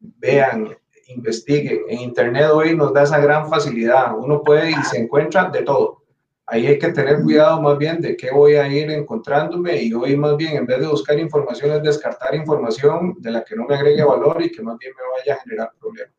vean, 0.00 0.76
investiguen. 1.08 1.80
En 1.88 2.00
Internet 2.00 2.50
hoy 2.52 2.76
nos 2.76 2.92
da 2.92 3.02
esa 3.02 3.18
gran 3.18 3.48
facilidad. 3.48 4.16
Uno 4.16 4.42
puede 4.42 4.70
y 4.70 4.82
se 4.84 4.98
encuentra 4.98 5.50
de 5.50 5.62
todo. 5.62 6.00
Ahí 6.46 6.66
hay 6.66 6.78
que 6.78 6.88
tener 6.88 7.22
cuidado 7.22 7.62
más 7.62 7.78
bien 7.78 8.00
de 8.00 8.16
qué 8.16 8.32
voy 8.32 8.54
a 8.54 8.66
ir 8.66 8.90
encontrándome 8.90 9.80
y 9.82 9.92
hoy 9.92 10.16
más 10.16 10.36
bien 10.36 10.56
en 10.56 10.66
vez 10.66 10.80
de 10.80 10.88
buscar 10.88 11.16
información 11.18 11.70
es 11.70 11.82
descartar 11.82 12.34
información 12.34 13.14
de 13.20 13.30
la 13.30 13.44
que 13.44 13.54
no 13.54 13.66
me 13.66 13.76
agregue 13.76 14.02
valor 14.02 14.42
y 14.42 14.50
que 14.50 14.60
más 14.60 14.76
bien 14.78 14.92
me 14.96 15.02
vaya 15.16 15.34
a 15.34 15.42
generar 15.44 15.70
problemas. 15.78 16.12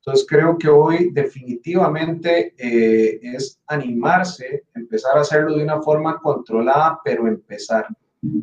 Entonces 0.00 0.26
creo 0.28 0.58
que 0.58 0.68
hoy 0.68 1.10
definitivamente 1.12 2.54
eh, 2.58 3.20
es 3.22 3.60
animarse, 3.66 4.64
empezar 4.74 5.16
a 5.16 5.20
hacerlo 5.20 5.56
de 5.56 5.62
una 5.62 5.80
forma 5.80 6.18
controlada, 6.18 7.00
pero 7.04 7.26
empezar. 7.26 7.86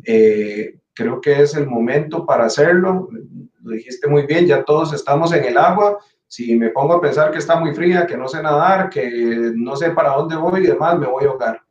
Eh, 0.04 0.78
creo 0.94 1.20
que 1.20 1.42
es 1.42 1.54
el 1.54 1.66
momento 1.66 2.26
para 2.26 2.46
hacerlo 2.46 3.08
lo 3.62 3.72
dijiste 3.72 4.08
muy 4.08 4.26
bien, 4.26 4.46
ya 4.46 4.64
todos 4.64 4.92
estamos 4.92 5.32
en 5.32 5.44
el 5.44 5.58
agua. 5.58 5.98
Si 6.26 6.54
me 6.56 6.70
pongo 6.70 6.94
a 6.94 7.00
pensar 7.00 7.30
que 7.30 7.38
está 7.38 7.56
muy 7.56 7.74
fría, 7.74 8.06
que 8.06 8.16
no 8.16 8.28
sé 8.28 8.42
nadar, 8.42 8.88
que 8.88 9.52
no 9.54 9.76
sé 9.76 9.90
para 9.90 10.10
dónde 10.10 10.36
voy 10.36 10.60
y 10.60 10.66
demás, 10.68 10.98
me 10.98 11.06
voy 11.06 11.24
a 11.24 11.28
ahogar. 11.28 11.62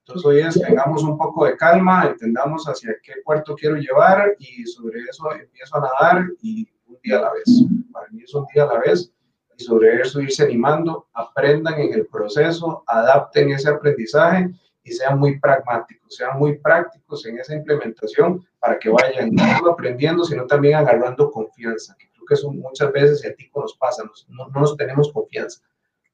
Entonces 0.00 0.26
hoy 0.26 0.40
es, 0.40 0.60
tengamos 0.60 1.02
un 1.02 1.18
poco 1.18 1.44
de 1.44 1.56
calma, 1.56 2.06
entendamos 2.06 2.66
hacia 2.66 2.96
qué 3.02 3.14
puerto 3.24 3.54
quiero 3.54 3.76
llevar 3.76 4.34
y 4.38 4.64
sobre 4.64 5.00
eso 5.00 5.30
empiezo 5.32 5.76
a 5.76 5.80
nadar 5.80 6.26
y 6.40 6.66
un 6.86 6.98
día 7.02 7.18
a 7.18 7.22
la 7.22 7.32
vez. 7.32 7.64
Para 7.92 8.08
mí 8.10 8.22
es 8.22 8.34
un 8.34 8.46
día 8.52 8.64
a 8.64 8.72
la 8.72 8.80
vez 8.80 9.12
y 9.56 9.62
sobre 9.62 10.00
eso 10.00 10.20
irse 10.20 10.44
animando, 10.44 11.08
aprendan 11.12 11.78
en 11.78 11.92
el 11.92 12.06
proceso, 12.06 12.84
adapten 12.86 13.50
ese 13.50 13.68
aprendizaje 13.68 14.50
y 14.88 14.92
sean 14.92 15.18
muy 15.18 15.38
pragmáticos, 15.38 16.16
sean 16.16 16.38
muy 16.38 16.58
prácticos 16.58 17.26
en 17.26 17.38
esa 17.38 17.54
implementación 17.54 18.44
para 18.58 18.78
que 18.78 18.88
vayan 18.88 19.30
no 19.32 19.44
solo 19.56 19.72
aprendiendo, 19.72 20.24
sino 20.24 20.46
también 20.46 20.76
agarrando 20.76 21.30
confianza, 21.30 21.94
que 21.98 22.08
creo 22.10 22.24
que 22.26 22.34
eso 22.34 22.50
muchas 22.50 22.90
veces 22.92 23.24
y 23.24 23.28
a 23.28 23.34
ti 23.34 23.50
nos 23.54 23.76
pasa, 23.76 24.02
no, 24.28 24.48
no 24.48 24.60
nos 24.60 24.76
tenemos 24.76 25.12
confianza. 25.12 25.60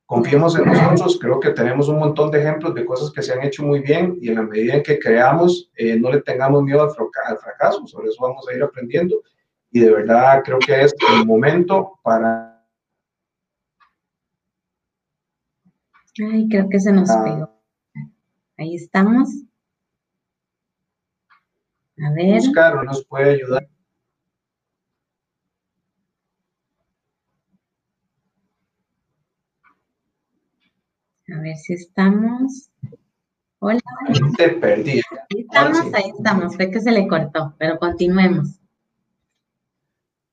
Confiemos 0.07 0.55
en 0.59 0.67
nosotros, 0.67 1.19
creo 1.19 1.41
que 1.41 1.51
tenemos 1.51 1.89
un 1.89 1.99
montón 1.99 2.31
de 2.31 2.41
ejemplos 2.41 2.75
de 2.75 2.85
cosas 2.85 3.11
que 3.11 3.23
se 3.23 3.33
han 3.33 3.43
hecho 3.43 3.63
muy 3.63 3.81
bien 3.81 4.19
y 4.21 4.29
en 4.29 4.35
la 4.35 4.43
medida 4.43 4.75
en 4.75 4.83
que 4.83 4.99
creamos, 4.99 5.71
eh, 5.77 5.99
no 5.99 6.11
le 6.11 6.21
tengamos 6.21 6.63
miedo 6.63 6.83
al, 6.83 6.89
al 6.89 7.39
fracaso, 7.39 7.87
sobre 7.87 8.09
eso 8.09 8.23
vamos 8.23 8.47
a 8.47 8.55
ir 8.55 8.63
aprendiendo 8.63 9.23
y 9.71 9.81
de 9.81 9.91
verdad 9.91 10.43
creo 10.45 10.59
que 10.59 10.83
es 10.83 10.95
el 11.17 11.27
momento 11.27 11.99
para... 12.03 12.63
Ay, 16.31 16.49
creo 16.49 16.69
que 16.69 16.79
se 16.79 16.93
nos 16.93 17.11
ah. 17.11 17.25
pegó. 17.25 17.54
Ahí 18.57 18.77
estamos. 18.77 19.29
A 21.99 22.13
ver. 22.13 22.39
Oscar 22.39 22.85
nos 22.85 23.05
puede 23.05 23.35
ayudar. 23.35 23.69
A 31.29 31.41
ver 31.41 31.57
si 31.57 31.75
estamos. 31.75 32.71
Hola. 33.59 33.81
Te 34.37 34.51
perdí. 34.51 35.01
Ahí 35.31 35.41
estamos, 35.41 35.95
ahí 35.95 36.13
estamos. 36.17 36.55
Fue 36.55 36.71
que 36.71 36.81
se 36.81 36.93
le 36.93 37.09
cortó, 37.09 37.55
pero 37.59 37.79
continuemos. 37.79 38.61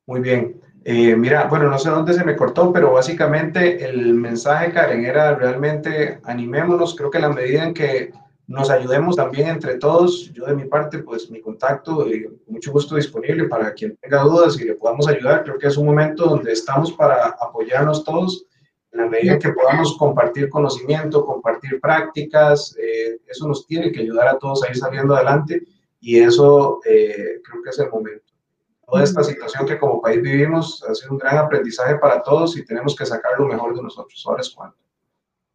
Muy 0.05 0.19
bien. 0.19 0.61
Eh, 0.84 1.15
mira, 1.15 1.45
bueno, 1.45 1.69
no 1.69 1.77
sé 1.77 1.89
dónde 1.89 2.13
se 2.13 2.23
me 2.23 2.36
cortó, 2.36 2.73
pero 2.73 2.91
básicamente 2.91 3.86
el 3.86 4.15
mensaje, 4.15 4.71
Karen, 4.71 5.05
era 5.05 5.36
realmente 5.36 6.19
animémonos. 6.23 6.95
Creo 6.95 7.11
que 7.11 7.19
la 7.19 7.29
medida 7.29 7.65
en 7.65 7.73
que 7.73 8.11
nos 8.47 8.71
ayudemos 8.71 9.15
también 9.15 9.47
entre 9.47 9.75
todos, 9.77 10.32
yo 10.34 10.45
de 10.45 10.55
mi 10.55 10.65
parte, 10.65 10.99
pues 10.99 11.29
mi 11.29 11.39
contacto, 11.39 12.07
y 12.07 12.27
mucho 12.47 12.71
gusto 12.71 12.95
disponible 12.95 13.45
para 13.47 13.73
quien 13.73 13.95
tenga 13.97 14.23
dudas 14.23 14.59
y 14.59 14.65
le 14.65 14.75
podamos 14.75 15.07
ayudar. 15.07 15.43
Creo 15.43 15.59
que 15.59 15.67
es 15.67 15.77
un 15.77 15.86
momento 15.86 16.25
donde 16.25 16.51
estamos 16.51 16.91
para 16.93 17.27
apoyarnos 17.39 18.03
todos. 18.03 18.45
En 18.91 19.01
la 19.01 19.07
medida 19.07 19.34
en 19.34 19.39
que 19.39 19.53
podamos 19.53 19.95
compartir 19.97 20.49
conocimiento, 20.49 21.25
compartir 21.25 21.79
prácticas, 21.79 22.75
eh, 22.77 23.19
eso 23.27 23.47
nos 23.47 23.65
tiene 23.67 23.91
que 23.91 24.01
ayudar 24.01 24.27
a 24.27 24.39
todos 24.39 24.63
a 24.63 24.69
ir 24.69 24.75
saliendo 24.75 25.15
adelante 25.15 25.61
y 26.01 26.19
eso 26.19 26.82
eh, 26.86 27.39
creo 27.43 27.63
que 27.63 27.69
es 27.69 27.79
el 27.79 27.89
momento 27.89 28.30
toda 28.91 29.03
esta 29.05 29.23
situación 29.23 29.65
que 29.65 29.79
como 29.79 30.01
país 30.01 30.21
vivimos 30.21 30.83
ha 30.83 30.93
sido 30.93 31.13
un 31.13 31.17
gran 31.17 31.37
aprendizaje 31.37 31.95
para 31.95 32.21
todos 32.21 32.57
y 32.57 32.65
tenemos 32.65 32.93
que 32.93 33.05
sacar 33.05 33.39
lo 33.39 33.47
mejor 33.47 33.73
de 33.73 33.81
nosotros. 33.81 34.21
Ahora 34.27 34.41
es 34.41 34.49
cuando. 34.49 34.75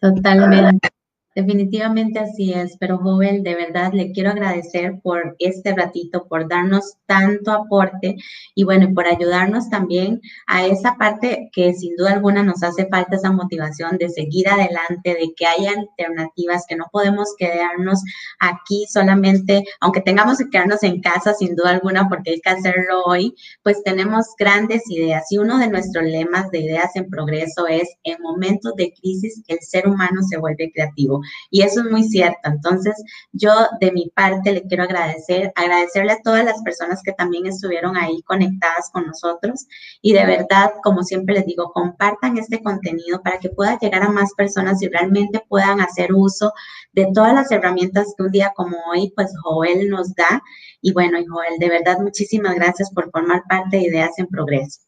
Totalmente. 0.00 0.88
Definitivamente 1.36 2.18
así 2.18 2.54
es, 2.54 2.78
pero 2.80 2.96
Jovel, 2.96 3.42
de 3.42 3.54
verdad 3.54 3.92
le 3.92 4.10
quiero 4.10 4.30
agradecer 4.30 4.98
por 5.02 5.36
este 5.38 5.74
ratito, 5.74 6.26
por 6.26 6.48
darnos 6.48 6.94
tanto 7.04 7.52
aporte 7.52 8.16
y 8.54 8.64
bueno, 8.64 8.88
por 8.94 9.06
ayudarnos 9.06 9.68
también 9.68 10.22
a 10.46 10.64
esa 10.64 10.96
parte 10.96 11.50
que 11.52 11.74
sin 11.74 11.94
duda 11.94 12.14
alguna 12.14 12.42
nos 12.42 12.62
hace 12.62 12.86
falta 12.86 13.16
esa 13.16 13.32
motivación 13.32 13.98
de 13.98 14.08
seguir 14.08 14.48
adelante, 14.48 15.10
de 15.10 15.34
que 15.36 15.44
haya 15.44 15.72
alternativas, 15.72 16.64
que 16.66 16.76
no 16.76 16.86
podemos 16.90 17.28
quedarnos 17.36 18.02
aquí 18.40 18.86
solamente, 18.88 19.62
aunque 19.80 20.00
tengamos 20.00 20.38
que 20.38 20.48
quedarnos 20.48 20.82
en 20.84 21.02
casa 21.02 21.34
sin 21.34 21.54
duda 21.54 21.72
alguna 21.72 22.08
porque 22.08 22.30
hay 22.30 22.40
que 22.40 22.48
hacerlo 22.48 23.02
hoy, 23.04 23.34
pues 23.62 23.82
tenemos 23.82 24.24
grandes 24.38 24.88
ideas 24.88 25.30
y 25.30 25.36
uno 25.36 25.58
de 25.58 25.68
nuestros 25.68 26.02
lemas 26.02 26.50
de 26.50 26.60
ideas 26.60 26.96
en 26.96 27.10
progreso 27.10 27.66
es 27.66 27.90
en 28.04 28.22
momentos 28.22 28.72
de 28.76 28.94
crisis 28.94 29.42
el 29.48 29.58
ser 29.60 29.86
humano 29.86 30.22
se 30.22 30.38
vuelve 30.38 30.72
creativo. 30.72 31.20
Y 31.50 31.62
eso 31.62 31.80
es 31.80 31.90
muy 31.90 32.04
cierto. 32.04 32.38
Entonces, 32.44 32.94
yo 33.32 33.50
de 33.80 33.92
mi 33.92 34.10
parte 34.14 34.52
le 34.52 34.62
quiero 34.62 34.84
agradecer, 34.84 35.52
agradecerle 35.54 36.12
a 36.12 36.22
todas 36.22 36.44
las 36.44 36.62
personas 36.62 37.02
que 37.04 37.12
también 37.12 37.46
estuvieron 37.46 37.96
ahí 37.96 38.22
conectadas 38.22 38.90
con 38.92 39.06
nosotros. 39.06 39.66
Y 40.02 40.12
de 40.12 40.26
verdad, 40.26 40.72
como 40.82 41.02
siempre 41.02 41.34
les 41.34 41.46
digo, 41.46 41.72
compartan 41.72 42.38
este 42.38 42.62
contenido 42.62 43.22
para 43.22 43.38
que 43.38 43.50
pueda 43.50 43.78
llegar 43.78 44.02
a 44.02 44.10
más 44.10 44.32
personas 44.34 44.82
y 44.82 44.88
realmente 44.88 45.42
puedan 45.48 45.80
hacer 45.80 46.12
uso 46.12 46.52
de 46.92 47.08
todas 47.14 47.34
las 47.34 47.50
herramientas 47.50 48.14
que 48.16 48.24
un 48.24 48.30
día 48.30 48.52
como 48.56 48.76
hoy, 48.90 49.12
pues 49.14 49.32
Joel 49.42 49.88
nos 49.88 50.14
da. 50.14 50.42
Y 50.80 50.92
bueno, 50.92 51.18
Joel, 51.28 51.58
de 51.58 51.68
verdad, 51.68 51.98
muchísimas 51.98 52.54
gracias 52.54 52.90
por 52.92 53.10
formar 53.10 53.42
parte 53.48 53.76
de 53.76 53.84
Ideas 53.84 54.18
en 54.18 54.26
Progreso. 54.26 54.80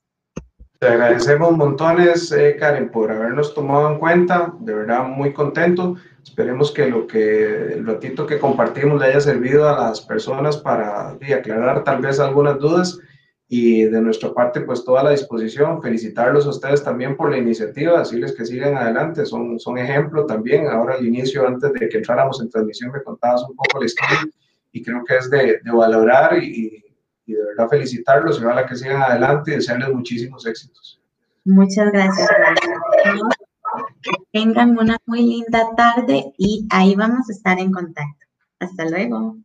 Te 0.78 0.86
agradecemos 0.86 1.56
montones, 1.56 2.30
eh, 2.30 2.56
Karen, 2.56 2.90
por 2.90 3.10
habernos 3.10 3.52
tomado 3.52 3.90
en 3.90 3.98
cuenta. 3.98 4.54
De 4.60 4.74
verdad, 4.74 5.08
muy 5.08 5.32
contento. 5.32 5.96
Esperemos 6.28 6.70
que 6.72 6.86
lo 6.86 7.06
que 7.06 7.72
el 7.72 7.86
ratito 7.86 8.26
que 8.26 8.38
compartimos 8.38 9.00
le 9.00 9.06
haya 9.06 9.20
servido 9.20 9.66
a 9.66 9.72
las 9.72 10.02
personas 10.02 10.58
para 10.58 11.10
aclarar 11.10 11.84
tal 11.84 12.02
vez 12.02 12.20
algunas 12.20 12.58
dudas 12.58 12.98
y 13.48 13.84
de 13.84 14.00
nuestra 14.02 14.34
parte 14.34 14.60
pues 14.60 14.84
toda 14.84 15.02
la 15.02 15.10
disposición. 15.10 15.80
Felicitarlos 15.80 16.44
a 16.44 16.50
ustedes 16.50 16.84
también 16.84 17.16
por 17.16 17.30
la 17.30 17.38
iniciativa, 17.38 17.98
decirles 17.98 18.34
que 18.34 18.44
sigan 18.44 18.76
adelante, 18.76 19.24
son, 19.24 19.58
son 19.58 19.78
ejemplo 19.78 20.26
también. 20.26 20.68
Ahora 20.68 20.96
al 20.96 21.06
inicio, 21.06 21.48
antes 21.48 21.72
de 21.72 21.88
que 21.88 21.96
entráramos 21.96 22.42
en 22.42 22.50
transmisión, 22.50 22.92
me 22.92 23.02
contabas 23.02 23.42
un 23.48 23.56
poco 23.56 23.80
la 23.80 23.86
historia 23.86 24.28
y 24.70 24.82
creo 24.82 25.02
que 25.04 25.16
es 25.16 25.30
de, 25.30 25.60
de 25.64 25.72
valorar 25.72 26.36
y, 26.42 26.84
y, 27.24 27.32
de 27.32 27.42
verdad 27.42 27.68
felicitarlos 27.70 28.38
y 28.38 28.44
ojalá 28.44 28.66
que 28.66 28.76
sigan 28.76 29.02
adelante 29.02 29.52
y 29.52 29.54
desearles 29.54 29.88
muchísimos 29.94 30.46
éxitos. 30.46 31.00
Muchas 31.46 31.90
gracias. 31.90 32.28
Tengan 34.32 34.78
una 34.78 34.98
muy 35.06 35.22
linda 35.22 35.74
tarde 35.76 36.32
y 36.38 36.66
ahí 36.70 36.94
vamos 36.94 37.28
a 37.28 37.32
estar 37.32 37.58
en 37.58 37.72
contacto. 37.72 38.26
Hasta 38.60 38.84
luego. 38.86 39.36